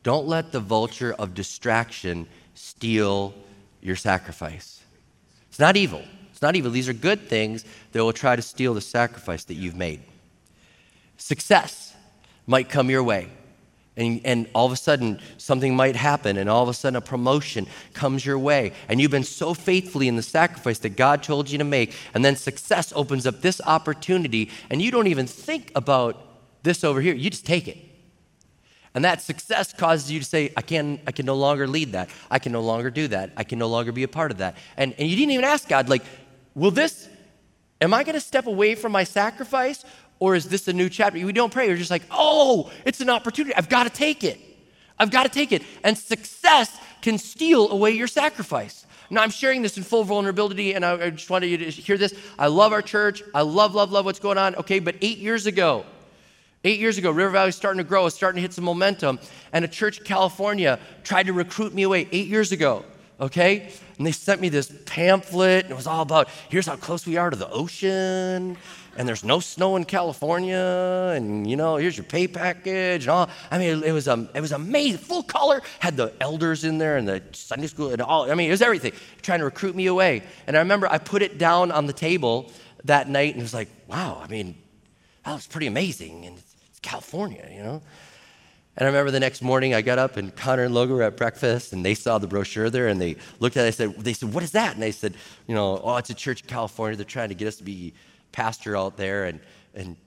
Don't 0.03 0.27
let 0.27 0.51
the 0.51 0.59
vulture 0.59 1.15
of 1.17 1.33
distraction 1.33 2.27
steal 2.53 3.33
your 3.81 3.95
sacrifice. 3.95 4.83
It's 5.49 5.57
not 5.57 5.75
evil. 5.75 6.03
It's 6.39 6.41
not 6.41 6.55
evil. 6.55 6.71
These 6.71 6.87
are 6.87 6.93
good 6.93 7.27
things 7.27 7.65
that 7.91 8.01
will 8.01 8.13
try 8.13 8.37
to 8.37 8.41
steal 8.41 8.73
the 8.73 8.79
sacrifice 8.79 9.43
that 9.43 9.55
you've 9.55 9.75
made. 9.75 9.99
Success 11.17 11.93
might 12.47 12.69
come 12.69 12.89
your 12.89 13.03
way. 13.03 13.27
And, 13.97 14.21
and, 14.23 14.47
all 14.55 14.65
of 14.65 14.71
a 14.71 14.77
sudden 14.77 15.19
something 15.37 15.75
might 15.75 15.97
happen 15.97 16.37
and 16.37 16.49
all 16.49 16.63
of 16.63 16.69
a 16.69 16.73
sudden 16.73 16.95
a 16.95 17.01
promotion 17.01 17.67
comes 17.93 18.25
your 18.25 18.39
way 18.39 18.71
and 18.87 19.01
you've 19.01 19.11
been 19.11 19.25
so 19.25 19.53
faithfully 19.53 20.07
in 20.07 20.15
the 20.15 20.21
sacrifice 20.21 20.79
that 20.79 20.95
god 20.95 21.23
told 21.23 21.49
you 21.49 21.57
to 21.57 21.65
make 21.65 21.93
and 22.13 22.23
then 22.23 22.37
success 22.37 22.93
opens 22.95 23.27
up 23.27 23.41
this 23.41 23.59
opportunity 23.65 24.49
and 24.69 24.81
you 24.81 24.91
don't 24.91 25.07
even 25.07 25.27
think 25.27 25.73
about 25.75 26.15
this 26.63 26.85
over 26.85 27.01
here 27.01 27.13
you 27.13 27.29
just 27.29 27.45
take 27.45 27.67
it 27.67 27.77
and 28.93 29.03
that 29.03 29.21
success 29.21 29.73
causes 29.73 30.09
you 30.09 30.19
to 30.19 30.25
say 30.25 30.53
i 30.55 30.61
can 30.61 31.01
i 31.05 31.11
can 31.11 31.25
no 31.25 31.35
longer 31.35 31.67
lead 31.67 31.91
that 31.91 32.09
i 32.31 32.39
can 32.39 32.53
no 32.53 32.61
longer 32.61 32.89
do 32.89 33.09
that 33.09 33.31
i 33.35 33.43
can 33.43 33.59
no 33.59 33.67
longer 33.67 33.91
be 33.91 34.03
a 34.03 34.07
part 34.07 34.31
of 34.31 34.37
that 34.37 34.55
and, 34.77 34.93
and 34.97 35.09
you 35.09 35.17
didn't 35.17 35.31
even 35.31 35.43
ask 35.43 35.67
god 35.67 35.89
like 35.89 36.03
will 36.59 36.71
this 36.71 37.07
am 37.81 37.93
i 37.93 38.03
going 38.03 38.13
to 38.13 38.21
step 38.21 38.45
away 38.45 38.75
from 38.75 38.91
my 38.91 39.03
sacrifice 39.03 39.85
or 40.19 40.35
is 40.35 40.45
this 40.45 40.67
a 40.67 40.73
new 40.73 40.89
chapter? 40.89 41.25
We 41.25 41.31
don't 41.31 41.51
pray. 41.51 41.69
We're 41.69 41.77
just 41.77 41.91
like, 41.91 42.03
oh, 42.11 42.71
it's 42.85 42.99
an 42.99 43.09
opportunity. 43.09 43.55
I've 43.55 43.69
got 43.69 43.85
to 43.85 43.89
take 43.89 44.23
it. 44.23 44.39
I've 44.99 45.11
got 45.11 45.23
to 45.23 45.29
take 45.29 45.51
it. 45.51 45.63
And 45.83 45.97
success 45.97 46.77
can 47.01 47.17
steal 47.17 47.71
away 47.71 47.91
your 47.91 48.07
sacrifice. 48.07 48.85
Now, 49.09 49.23
I'm 49.23 49.31
sharing 49.31 49.61
this 49.61 49.77
in 49.77 49.83
full 49.83 50.03
vulnerability, 50.03 50.73
and 50.73 50.85
I, 50.85 51.09
just 51.09 51.29
wanted 51.29 51.47
you 51.47 51.57
to 51.57 51.71
hear 51.71 51.97
this. 51.97 52.13
I 52.37 52.47
love 52.47 52.73
our 52.73 52.81
church. 52.81 53.23
I 53.33 53.41
love, 53.41 53.73
love, 53.73 53.91
love 53.91 54.05
what's 54.05 54.19
going 54.19 54.37
on. 54.37 54.55
Okay, 54.57 54.79
but 54.79 54.95
eight 55.01 55.17
years 55.17 55.47
ago, 55.47 55.85
eight 56.63 56.79
years 56.79 56.97
ago, 56.97 57.09
River 57.09 57.31
Valley 57.31 57.47
was 57.47 57.55
starting 57.55 57.79
to 57.79 57.83
grow, 57.83 58.03
was 58.03 58.13
starting 58.13 58.35
to 58.35 58.41
hit 58.41 58.53
some 58.53 58.65
momentum, 58.65 59.19
and 59.51 59.65
a 59.65 59.67
church 59.67 59.99
in 59.99 60.05
California 60.05 60.79
tried 61.03 61.25
to 61.25 61.33
recruit 61.33 61.73
me 61.73 61.83
away 61.83 62.07
eight 62.11 62.27
years 62.27 62.51
ago. 62.51 62.85
Okay? 63.19 63.71
And 63.99 64.07
they 64.07 64.11
sent 64.11 64.41
me 64.41 64.49
this 64.49 64.73
pamphlet, 64.85 65.65
and 65.65 65.71
it 65.71 65.75
was 65.75 65.85
all 65.85 66.01
about 66.01 66.29
here's 66.49 66.65
how 66.65 66.77
close 66.77 67.05
we 67.05 67.17
are 67.17 67.29
to 67.29 67.35
the 67.35 67.49
ocean 67.49 68.57
and 68.99 69.07
there's 69.07 69.23
no 69.23 69.39
snow 69.39 69.77
in 69.77 69.85
California, 69.85 71.13
and 71.15 71.49
you 71.49 71.55
know, 71.55 71.77
here's 71.77 71.95
your 71.95 72.03
pay 72.03 72.27
package 72.27 73.03
and 73.03 73.09
all. 73.09 73.29
I 73.49 73.57
mean, 73.57 73.81
it, 73.81 73.93
was 73.93 74.09
um, 74.09 74.27
it 74.35 74.41
was 74.41 74.51
amazing, 74.51 74.99
full 74.99 75.23
color, 75.23 75.61
had 75.79 75.95
the 75.95 76.13
elders 76.19 76.65
in 76.65 76.79
there 76.79 76.97
and 76.97 77.07
the 77.07 77.23
Sunday 77.31 77.67
school 77.67 77.91
and 77.93 78.01
all. 78.01 78.29
I 78.29 78.35
mean, 78.35 78.49
it 78.49 78.51
was 78.51 78.61
everything, 78.61 78.91
trying 79.21 79.39
to 79.39 79.45
recruit 79.45 79.73
me 79.73 79.85
away. 79.85 80.23
And 80.47 80.57
I 80.57 80.59
remember 80.59 80.85
I 80.91 80.97
put 80.97 81.21
it 81.21 81.37
down 81.37 81.71
on 81.71 81.85
the 81.85 81.93
table 81.93 82.51
that 82.83 83.07
night, 83.07 83.33
and 83.35 83.39
it 83.39 83.43
was 83.43 83.53
like, 83.53 83.69
wow, 83.87 84.21
I 84.21 84.27
mean, 84.27 84.55
that 85.23 85.33
was 85.33 85.47
pretty 85.47 85.67
amazing, 85.67 86.25
and 86.25 86.37
it's, 86.37 86.55
it's 86.69 86.79
California, 86.81 87.47
you 87.49 87.63
know. 87.63 87.81
And 88.79 88.87
I 88.87 88.91
remember 88.91 89.11
the 89.11 89.19
next 89.19 89.41
morning 89.41 89.73
I 89.73 89.81
got 89.81 89.99
up 89.99 90.15
and 90.15 90.33
Connor 90.33 90.63
and 90.63 90.73
Logan 90.73 90.95
were 90.95 91.03
at 91.03 91.17
breakfast 91.17 91.73
and 91.73 91.85
they 91.85 91.93
saw 91.93 92.17
the 92.17 92.27
brochure 92.27 92.69
there 92.69 92.87
and 92.87 92.99
they 92.99 93.17
looked 93.41 93.57
at 93.57 93.65
it. 93.65 93.67
I 93.67 93.71
said, 93.71 93.95
they 93.97 94.13
said, 94.13 94.33
what 94.33 94.41
is 94.41 94.51
that? 94.51 94.73
And 94.73 94.81
they 94.81 94.91
said, 94.91 95.15
you 95.47 95.53
know, 95.53 95.81
oh, 95.83 95.97
it's 95.97 96.09
a 96.09 96.13
church 96.13 96.43
in 96.43 96.47
California. 96.47 96.95
They're 96.95 97.03
trying 97.03 97.27
to 97.27 97.35
get 97.35 97.49
us 97.49 97.57
to 97.57 97.65
be 97.65 97.93
pastor 98.31 98.77
out 98.77 98.95
there, 98.95 99.25
and, 99.25 99.41
and 99.75 99.97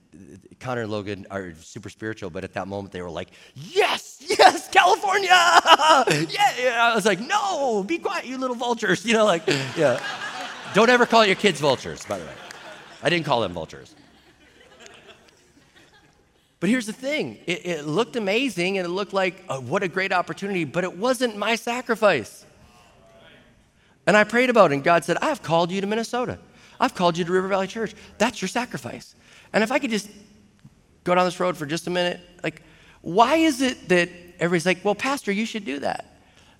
Connor 0.59 0.81
and 0.81 0.91
Logan 0.91 1.27
are 1.29 1.53
super 1.61 1.89
spiritual, 1.89 2.31
but 2.31 2.43
at 2.43 2.53
that 2.53 2.67
moment 2.67 2.93
they 2.93 3.03
were 3.03 3.11
like, 3.11 3.29
Yes, 3.53 4.17
yes, 4.21 4.69
California! 4.69 5.29
yeah, 5.29 6.53
yeah. 6.59 6.89
I 6.91 6.95
was 6.95 7.05
like, 7.05 7.19
No, 7.19 7.83
be 7.83 7.99
quiet, 7.99 8.25
you 8.25 8.39
little 8.39 8.55
vultures. 8.55 9.05
You 9.13 9.13
know, 9.13 9.25
like, 9.25 9.45
yeah. 9.77 10.01
Don't 10.73 10.89
ever 10.89 11.05
call 11.05 11.23
your 11.25 11.35
kids 11.35 11.59
vultures, 11.59 12.03
by 12.05 12.17
the 12.17 12.25
way. 12.25 12.33
I 13.03 13.09
didn't 13.11 13.25
call 13.25 13.41
them 13.41 13.53
vultures. 13.53 13.93
But 16.63 16.69
here's 16.69 16.85
the 16.85 16.93
thing 16.93 17.39
it, 17.45 17.65
it 17.65 17.85
looked 17.85 18.15
amazing 18.15 18.77
and 18.77 18.87
it 18.87 18.89
looked 18.89 19.11
like 19.11 19.43
oh, 19.49 19.59
what 19.59 19.83
a 19.83 19.89
great 19.89 20.13
opportunity, 20.13 20.63
but 20.63 20.85
it 20.85 20.97
wasn't 20.97 21.35
my 21.35 21.57
sacrifice. 21.57 22.45
And 24.07 24.15
I 24.15 24.23
prayed 24.23 24.49
about 24.49 24.71
it, 24.71 24.75
and 24.75 24.81
God 24.81 25.03
said, 25.03 25.17
I've 25.21 25.43
called 25.43 25.73
you 25.73 25.81
to 25.81 25.87
Minnesota. 25.87 26.39
I've 26.79 26.95
called 26.95 27.17
you 27.17 27.25
to 27.25 27.31
River 27.33 27.49
Valley 27.49 27.67
Church. 27.67 27.93
That's 28.17 28.41
your 28.41 28.47
sacrifice. 28.47 29.13
And 29.51 29.61
if 29.61 29.73
I 29.73 29.79
could 29.79 29.89
just 29.89 30.09
go 31.03 31.13
down 31.13 31.25
this 31.25 31.37
road 31.37 31.57
for 31.57 31.65
just 31.65 31.85
a 31.87 31.89
minute, 31.89 32.21
like, 32.45 32.61
why 33.01 33.35
is 33.35 33.61
it 33.61 33.89
that 33.89 34.07
everybody's 34.39 34.65
like, 34.65 34.85
well, 34.85 34.95
Pastor, 34.95 35.33
you 35.33 35.45
should 35.45 35.65
do 35.65 35.79
that? 35.79 36.12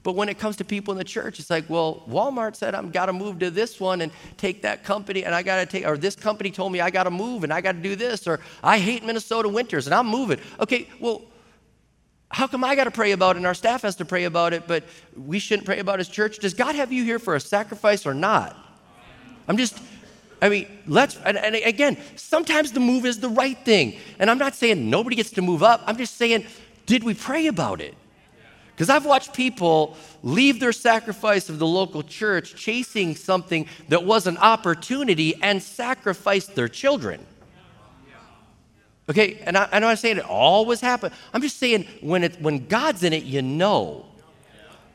But 0.04 0.16
when 0.16 0.28
it 0.28 0.38
comes 0.38 0.58
to 0.58 0.66
people 0.66 0.92
in 0.92 0.98
the 0.98 1.06
church, 1.06 1.40
it's 1.40 1.50
like, 1.50 1.70
well, 1.70 2.04
Walmart 2.10 2.58
said 2.58 2.76
I've 2.76 2.92
got 2.92 3.06
to 3.06 3.14
move 3.14 3.40
to 3.40 3.50
this 3.50 3.80
one 3.80 4.02
and 4.02 4.12
take 4.36 4.62
that 4.64 4.84
company, 4.84 5.24
and 5.24 5.34
I 5.34 5.44
got 5.44 5.58
to 5.58 5.66
take, 5.66 5.88
or 5.88 5.98
this 5.98 6.16
company 6.16 6.52
told 6.52 6.74
me 6.74 6.82
I 6.82 6.90
got 6.90 7.04
to 7.04 7.12
move 7.12 7.46
and 7.46 7.54
I 7.54 7.62
got 7.62 7.72
to 7.72 7.82
do 7.82 7.96
this, 7.96 8.28
or 8.28 8.42
I 8.62 8.80
hate 8.80 9.06
Minnesota 9.06 9.48
winters 9.48 9.88
and 9.88 9.94
I'm 9.94 10.08
moving. 10.08 10.40
Okay, 10.60 10.90
well, 11.00 11.22
how 12.30 12.48
come 12.48 12.64
I 12.64 12.76
got 12.76 12.86
to 12.86 12.92
pray 12.92 13.12
about 13.12 13.36
it 13.36 13.38
and 13.38 13.48
our 13.48 13.54
staff 13.54 13.84
has 13.84 13.96
to 13.98 14.06
pray 14.06 14.26
about 14.26 14.54
it, 14.54 14.68
but 14.68 14.84
we 15.16 15.40
shouldn't 15.40 15.66
pray 15.66 15.80
about 15.80 16.00
his 16.00 16.10
church? 16.10 16.40
Does 16.40 16.54
God 16.54 16.76
have 16.76 16.92
you 16.92 17.04
here 17.04 17.20
for 17.20 17.36
a 17.36 17.40
sacrifice 17.40 18.06
or 18.06 18.14
not? 18.14 18.58
I'm 19.48 19.56
just, 19.56 19.80
I 20.42 20.50
mean, 20.50 20.68
let's, 20.88 21.16
and, 21.18 21.38
and, 21.38 21.56
again, 21.56 21.98
sometimes 22.16 22.72
the 22.72 22.80
move 22.80 23.06
is 23.06 23.20
the 23.20 23.30
right 23.30 23.58
thing. 23.64 24.00
And 24.20 24.32
I'm 24.32 24.38
not 24.38 24.56
saying 24.56 24.90
nobody 24.90 25.16
gets 25.16 25.32
to 25.32 25.42
move 25.42 25.64
up. 25.64 25.84
I'm 25.86 25.96
just 25.96 26.18
saying, 26.18 26.46
did 26.86 27.04
we 27.04 27.14
pray 27.14 27.48
about 27.48 27.82
it? 27.82 27.96
Because 28.76 28.90
I've 28.90 29.06
watched 29.06 29.34
people 29.34 29.96
leave 30.24 30.60
their 30.60 30.72
sacrifice 30.72 31.48
of 31.48 31.60
the 31.60 31.68
local 31.68 32.02
church 32.02 32.56
chasing 32.56 33.16
something 33.16 33.68
that 33.90 34.04
was 34.04 34.26
an 34.26 34.38
opportunity 34.38 35.36
and 35.42 35.62
sacrifice 35.62 36.48
their 36.48 36.68
children. 36.68 37.26
Okay, 39.10 39.42
and 39.46 39.58
I, 39.58 39.80
know 39.80 39.88
I'm 39.88 39.98
saying 39.98 40.18
it 40.18 40.26
always 40.26 40.80
happens. 40.80 41.14
I'm 41.34 41.42
just 41.42 41.60
saying 41.60 41.86
when, 42.02 42.24
it, 42.24 42.42
when 42.42 42.68
God's 42.68 43.04
in 43.04 43.14
it, 43.14 43.24
you 43.24 43.42
know. 43.42 44.06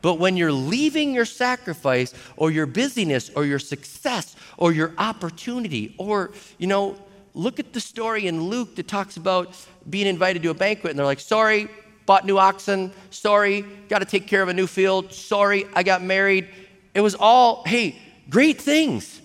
But 0.01 0.15
when 0.15 0.35
you're 0.35 0.51
leaving 0.51 1.13
your 1.13 1.25
sacrifice 1.25 2.13
or 2.35 2.51
your 2.51 2.65
busyness 2.65 3.29
or 3.35 3.45
your 3.45 3.59
success 3.59 4.35
or 4.57 4.71
your 4.71 4.93
opportunity, 4.97 5.93
or, 5.97 6.31
you 6.57 6.67
know, 6.67 6.95
look 7.33 7.59
at 7.59 7.73
the 7.73 7.79
story 7.79 8.27
in 8.27 8.43
Luke 8.43 8.75
that 8.77 8.87
talks 8.87 9.17
about 9.17 9.55
being 9.89 10.07
invited 10.07 10.41
to 10.43 10.49
a 10.49 10.53
banquet 10.53 10.91
and 10.91 10.97
they're 10.97 11.05
like, 11.05 11.19
sorry, 11.19 11.69
bought 12.09 12.25
new 12.25 12.39
oxen. 12.39 12.91
Sorry, 13.11 13.61
got 13.87 13.99
to 13.99 14.05
take 14.05 14.25
care 14.25 14.41
of 14.41 14.49
a 14.49 14.53
new 14.53 14.65
field. 14.65 15.13
Sorry, 15.13 15.67
I 15.75 15.83
got 15.83 16.01
married. 16.01 16.47
It 16.95 17.01
was 17.01 17.13
all, 17.13 17.61
hey, 17.67 18.01
great 18.31 18.59
things 18.59 19.21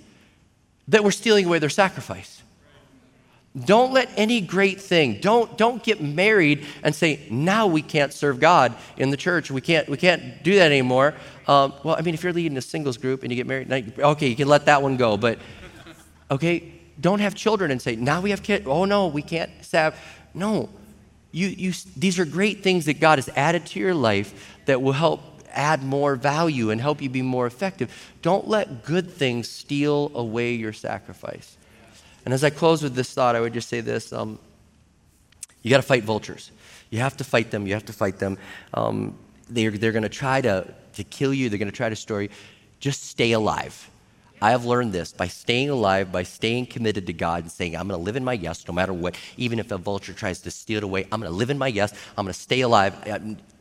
that 0.89 1.03
were 1.03 1.11
stealing 1.11 1.47
away 1.47 1.59
their 1.61 1.71
sacrifice. 1.71 2.43
Don't 3.59 3.95
let 3.95 4.11
any 4.19 4.43
great 4.43 4.83
thing, 4.83 5.19
don't, 5.23 5.57
don't 5.57 5.83
get 5.83 6.03
married 6.03 6.67
and 6.83 6.95
say, 6.95 7.27
now 7.31 7.67
we 7.67 7.81
can't 7.81 8.13
serve 8.13 8.39
God 8.39 8.75
in 8.99 9.09
the 9.09 9.17
church. 9.17 9.51
We 9.51 9.63
can't, 9.63 9.89
we 9.89 9.97
can't 9.97 10.43
do 10.43 10.57
that 10.57 10.71
anymore. 10.71 11.15
Um, 11.49 11.73
well, 11.85 11.97
I 11.99 12.03
mean, 12.03 12.13
if 12.13 12.23
you're 12.23 12.35
leading 12.35 12.59
a 12.59 12.63
singles 12.63 12.99
group 12.99 13.23
and 13.23 13.33
you 13.33 13.37
get 13.37 13.47
married, 13.47 13.73
okay, 13.99 14.29
you 14.29 14.37
can 14.37 14.49
let 14.49 14.67
that 14.67 14.83
one 14.83 14.99
go. 14.99 15.17
But, 15.17 15.39
okay, 16.31 16.75
don't 17.01 17.21
have 17.21 17.35
children 17.35 17.71
and 17.71 17.81
say, 17.81 17.97
now 17.97 18.21
we 18.21 18.29
have 18.29 18.43
kids. 18.43 18.67
Oh, 18.67 18.85
no, 18.85 19.07
we 19.07 19.23
can't 19.23 19.51
have. 19.73 19.99
No. 20.35 20.69
You, 21.35 21.49
you, 21.49 21.73
these 21.97 22.21
are 22.21 22.25
great 22.25 22.63
things 22.63 22.85
that 22.85 23.01
God 23.01 23.19
has 23.19 23.29
added 23.35 23.67
to 23.67 23.81
your 23.81 23.93
life 23.93 24.57
that 24.67 24.81
will 24.81 24.93
help 24.93 25.21
add 25.51 25.83
more 25.83 26.15
value 26.15 26.71
and 26.71 26.81
help 26.81 27.03
you 27.03 27.11
be 27.11 27.23
more 27.23 27.45
effective. 27.49 27.93
Don't 28.23 28.47
let 28.47 28.85
good 28.85 29.11
things 29.11 29.49
steal 29.49 30.13
away 30.15 30.55
your 30.55 30.73
sacrifice. 30.73 31.57
And 32.25 32.33
as 32.33 32.45
I 32.45 32.51
close 32.51 32.85
with 32.85 32.95
this 32.95 33.13
thought, 33.13 33.35
I 33.35 33.41
would 33.41 33.53
just 33.53 33.69
say 33.69 33.81
this 33.81 34.13
um, 34.13 34.39
you 35.63 35.71
got 35.71 35.79
to 35.79 35.83
fight 35.83 36.05
vultures. 36.05 36.53
You 36.91 37.01
have 37.01 37.17
to 37.17 37.25
fight 37.25 37.51
them. 37.51 37.67
You 37.67 37.75
have 37.75 37.87
to 37.87 37.93
fight 37.93 38.21
them. 38.21 38.39
Um, 38.73 39.19
they're 39.51 39.73
they're 39.73 39.91
going 39.91 40.05
to 40.05 40.09
try 40.09 40.41
to, 40.41 40.73
to 40.93 41.03
kill 41.03 41.35
you, 41.35 41.49
they're 41.49 41.59
going 41.59 41.71
to 41.71 41.77
try 41.77 41.89
to 41.89 41.97
destroy 41.97 42.21
you. 42.21 42.29
Just 42.79 43.07
stay 43.07 43.33
alive. 43.33 43.91
I 44.45 44.51
have 44.51 44.67
learned 44.67 44.93
this 44.93 45.11
by 45.11 45.29
staying 45.29 45.71
alive, 45.71 46.13
by 46.13 46.23
staying 46.23 46.67
committed 46.67 47.07
to 47.07 47.15
God 47.15 47.45
and 47.45 47.51
saying, 47.51 47.75
I'm 47.77 47.89
going 47.89 47.99
to 47.99 48.05
live 48.05 48.15
in 48.15 48.23
my 48.23 48.35
yes 48.35 48.69
no 48.69 48.75
matter 48.75 48.93
what. 48.93 49.17
Even 49.39 49.59
if 49.59 49.71
a 49.71 49.79
vulture 49.79 50.13
tries 50.13 50.43
to 50.43 50.51
steal 50.51 50.77
it 50.77 50.85
away, 50.85 51.05
I'm 51.05 51.19
going 51.21 51.33
to 51.33 51.37
live 51.37 51.49
in 51.49 51.57
my 51.57 51.69
yes. 51.69 51.95
I'm 52.19 52.27
going 52.27 52.35
to 52.35 52.39
stay 52.39 52.61
alive. 52.61 52.95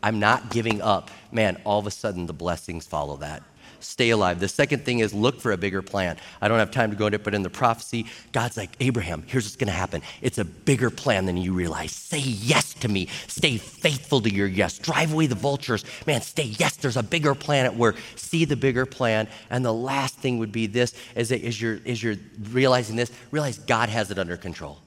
I'm 0.03 0.19
not 0.19 0.49
giving 0.51 0.81
up. 0.81 1.09
Man, 1.31 1.61
all 1.63 1.79
of 1.79 1.87
a 1.87 1.91
sudden 1.91 2.25
the 2.25 2.33
blessings 2.33 2.85
follow 2.85 3.15
that 3.15 3.43
stay 3.83 4.09
alive. 4.09 4.39
The 4.39 4.47
second 4.47 4.85
thing 4.85 4.99
is 4.99 5.13
look 5.13 5.39
for 5.39 5.51
a 5.51 5.57
bigger 5.57 5.81
plan. 5.81 6.17
I 6.41 6.47
don't 6.47 6.59
have 6.59 6.71
time 6.71 6.91
to 6.91 6.95
go 6.95 7.07
into 7.07 7.15
it, 7.15 7.23
but 7.23 7.33
in 7.33 7.43
the 7.43 7.49
prophecy, 7.49 8.05
God's 8.31 8.57
like, 8.57 8.71
Abraham, 8.79 9.23
here's 9.27 9.45
what's 9.45 9.55
going 9.55 9.67
to 9.67 9.73
happen. 9.73 10.01
It's 10.21 10.37
a 10.37 10.45
bigger 10.45 10.89
plan 10.89 11.25
than 11.25 11.37
you 11.37 11.53
realize. 11.53 11.91
Say 11.91 12.19
yes 12.19 12.73
to 12.75 12.87
me. 12.87 13.07
Stay 13.27 13.57
faithful 13.57 14.21
to 14.21 14.33
your 14.33 14.47
yes. 14.47 14.77
Drive 14.79 15.13
away 15.13 15.27
the 15.27 15.35
vultures. 15.35 15.83
Man, 16.05 16.21
stay 16.21 16.43
yes. 16.43 16.77
There's 16.77 16.97
a 16.97 17.03
bigger 17.03 17.35
plan 17.35 17.65
at 17.65 17.75
work. 17.75 17.97
See 18.15 18.45
the 18.45 18.55
bigger 18.55 18.85
plan. 18.85 19.27
And 19.49 19.63
the 19.65 19.73
last 19.73 20.15
thing 20.15 20.37
would 20.39 20.51
be 20.51 20.67
this: 20.67 20.93
as, 21.15 21.31
as 21.31 21.61
you're 21.61 21.79
as 21.85 22.01
you're 22.01 22.17
realizing 22.51 22.95
this, 22.95 23.11
realize 23.31 23.57
God 23.57 23.89
has 23.89 24.11
it 24.11 24.19
under 24.19 24.37
control. 24.37 24.82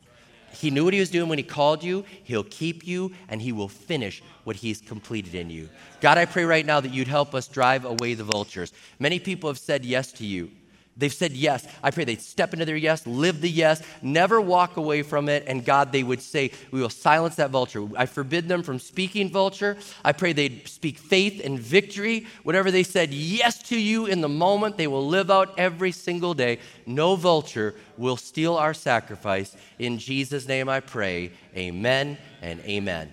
He 0.60 0.70
knew 0.70 0.84
what 0.84 0.94
He 0.94 1.00
was 1.00 1.10
doing 1.10 1.28
when 1.28 1.38
He 1.38 1.44
called 1.44 1.82
you. 1.82 2.04
He'll 2.24 2.44
keep 2.44 2.86
you, 2.86 3.12
and 3.28 3.40
He 3.40 3.52
will 3.52 3.68
finish 3.68 4.22
what 4.44 4.56
He's 4.56 4.80
completed 4.80 5.34
in 5.34 5.50
you. 5.50 5.68
God, 6.00 6.18
I 6.18 6.24
pray 6.24 6.44
right 6.44 6.64
now 6.64 6.80
that 6.80 6.92
you'd 6.92 7.08
help 7.08 7.34
us 7.34 7.48
drive 7.48 7.84
away 7.84 8.14
the 8.14 8.24
vultures. 8.24 8.72
Many 8.98 9.18
people 9.18 9.50
have 9.50 9.58
said 9.58 9.84
yes 9.84 10.12
to 10.12 10.26
you. 10.26 10.50
They've 10.96 11.12
said 11.12 11.32
yes. 11.32 11.66
I 11.82 11.90
pray 11.90 12.04
they'd 12.04 12.22
step 12.22 12.54
into 12.54 12.64
their 12.64 12.76
yes, 12.76 13.06
live 13.06 13.40
the 13.42 13.50
yes, 13.50 13.82
never 14.00 14.40
walk 14.40 14.78
away 14.78 15.02
from 15.02 15.28
it. 15.28 15.44
And 15.46 15.64
God, 15.64 15.92
they 15.92 16.02
would 16.02 16.22
say, 16.22 16.50
We 16.70 16.80
will 16.80 16.88
silence 16.90 17.36
that 17.36 17.50
vulture. 17.50 17.86
I 17.96 18.06
forbid 18.06 18.48
them 18.48 18.62
from 18.62 18.78
speaking 18.78 19.30
vulture. 19.30 19.76
I 20.04 20.12
pray 20.12 20.32
they'd 20.32 20.66
speak 20.66 20.98
faith 20.98 21.44
and 21.44 21.60
victory. 21.60 22.26
Whatever 22.44 22.70
they 22.70 22.82
said 22.82 23.12
yes 23.12 23.62
to 23.64 23.78
you 23.78 24.06
in 24.06 24.22
the 24.22 24.28
moment, 24.28 24.78
they 24.78 24.86
will 24.86 25.06
live 25.06 25.30
out 25.30 25.58
every 25.58 25.92
single 25.92 26.32
day. 26.32 26.60
No 26.86 27.16
vulture 27.16 27.74
will 27.98 28.16
steal 28.16 28.56
our 28.56 28.72
sacrifice. 28.72 29.54
In 29.78 29.98
Jesus' 29.98 30.48
name 30.48 30.68
I 30.68 30.80
pray. 30.80 31.32
Amen 31.54 32.16
and 32.40 32.60
amen. 32.60 33.10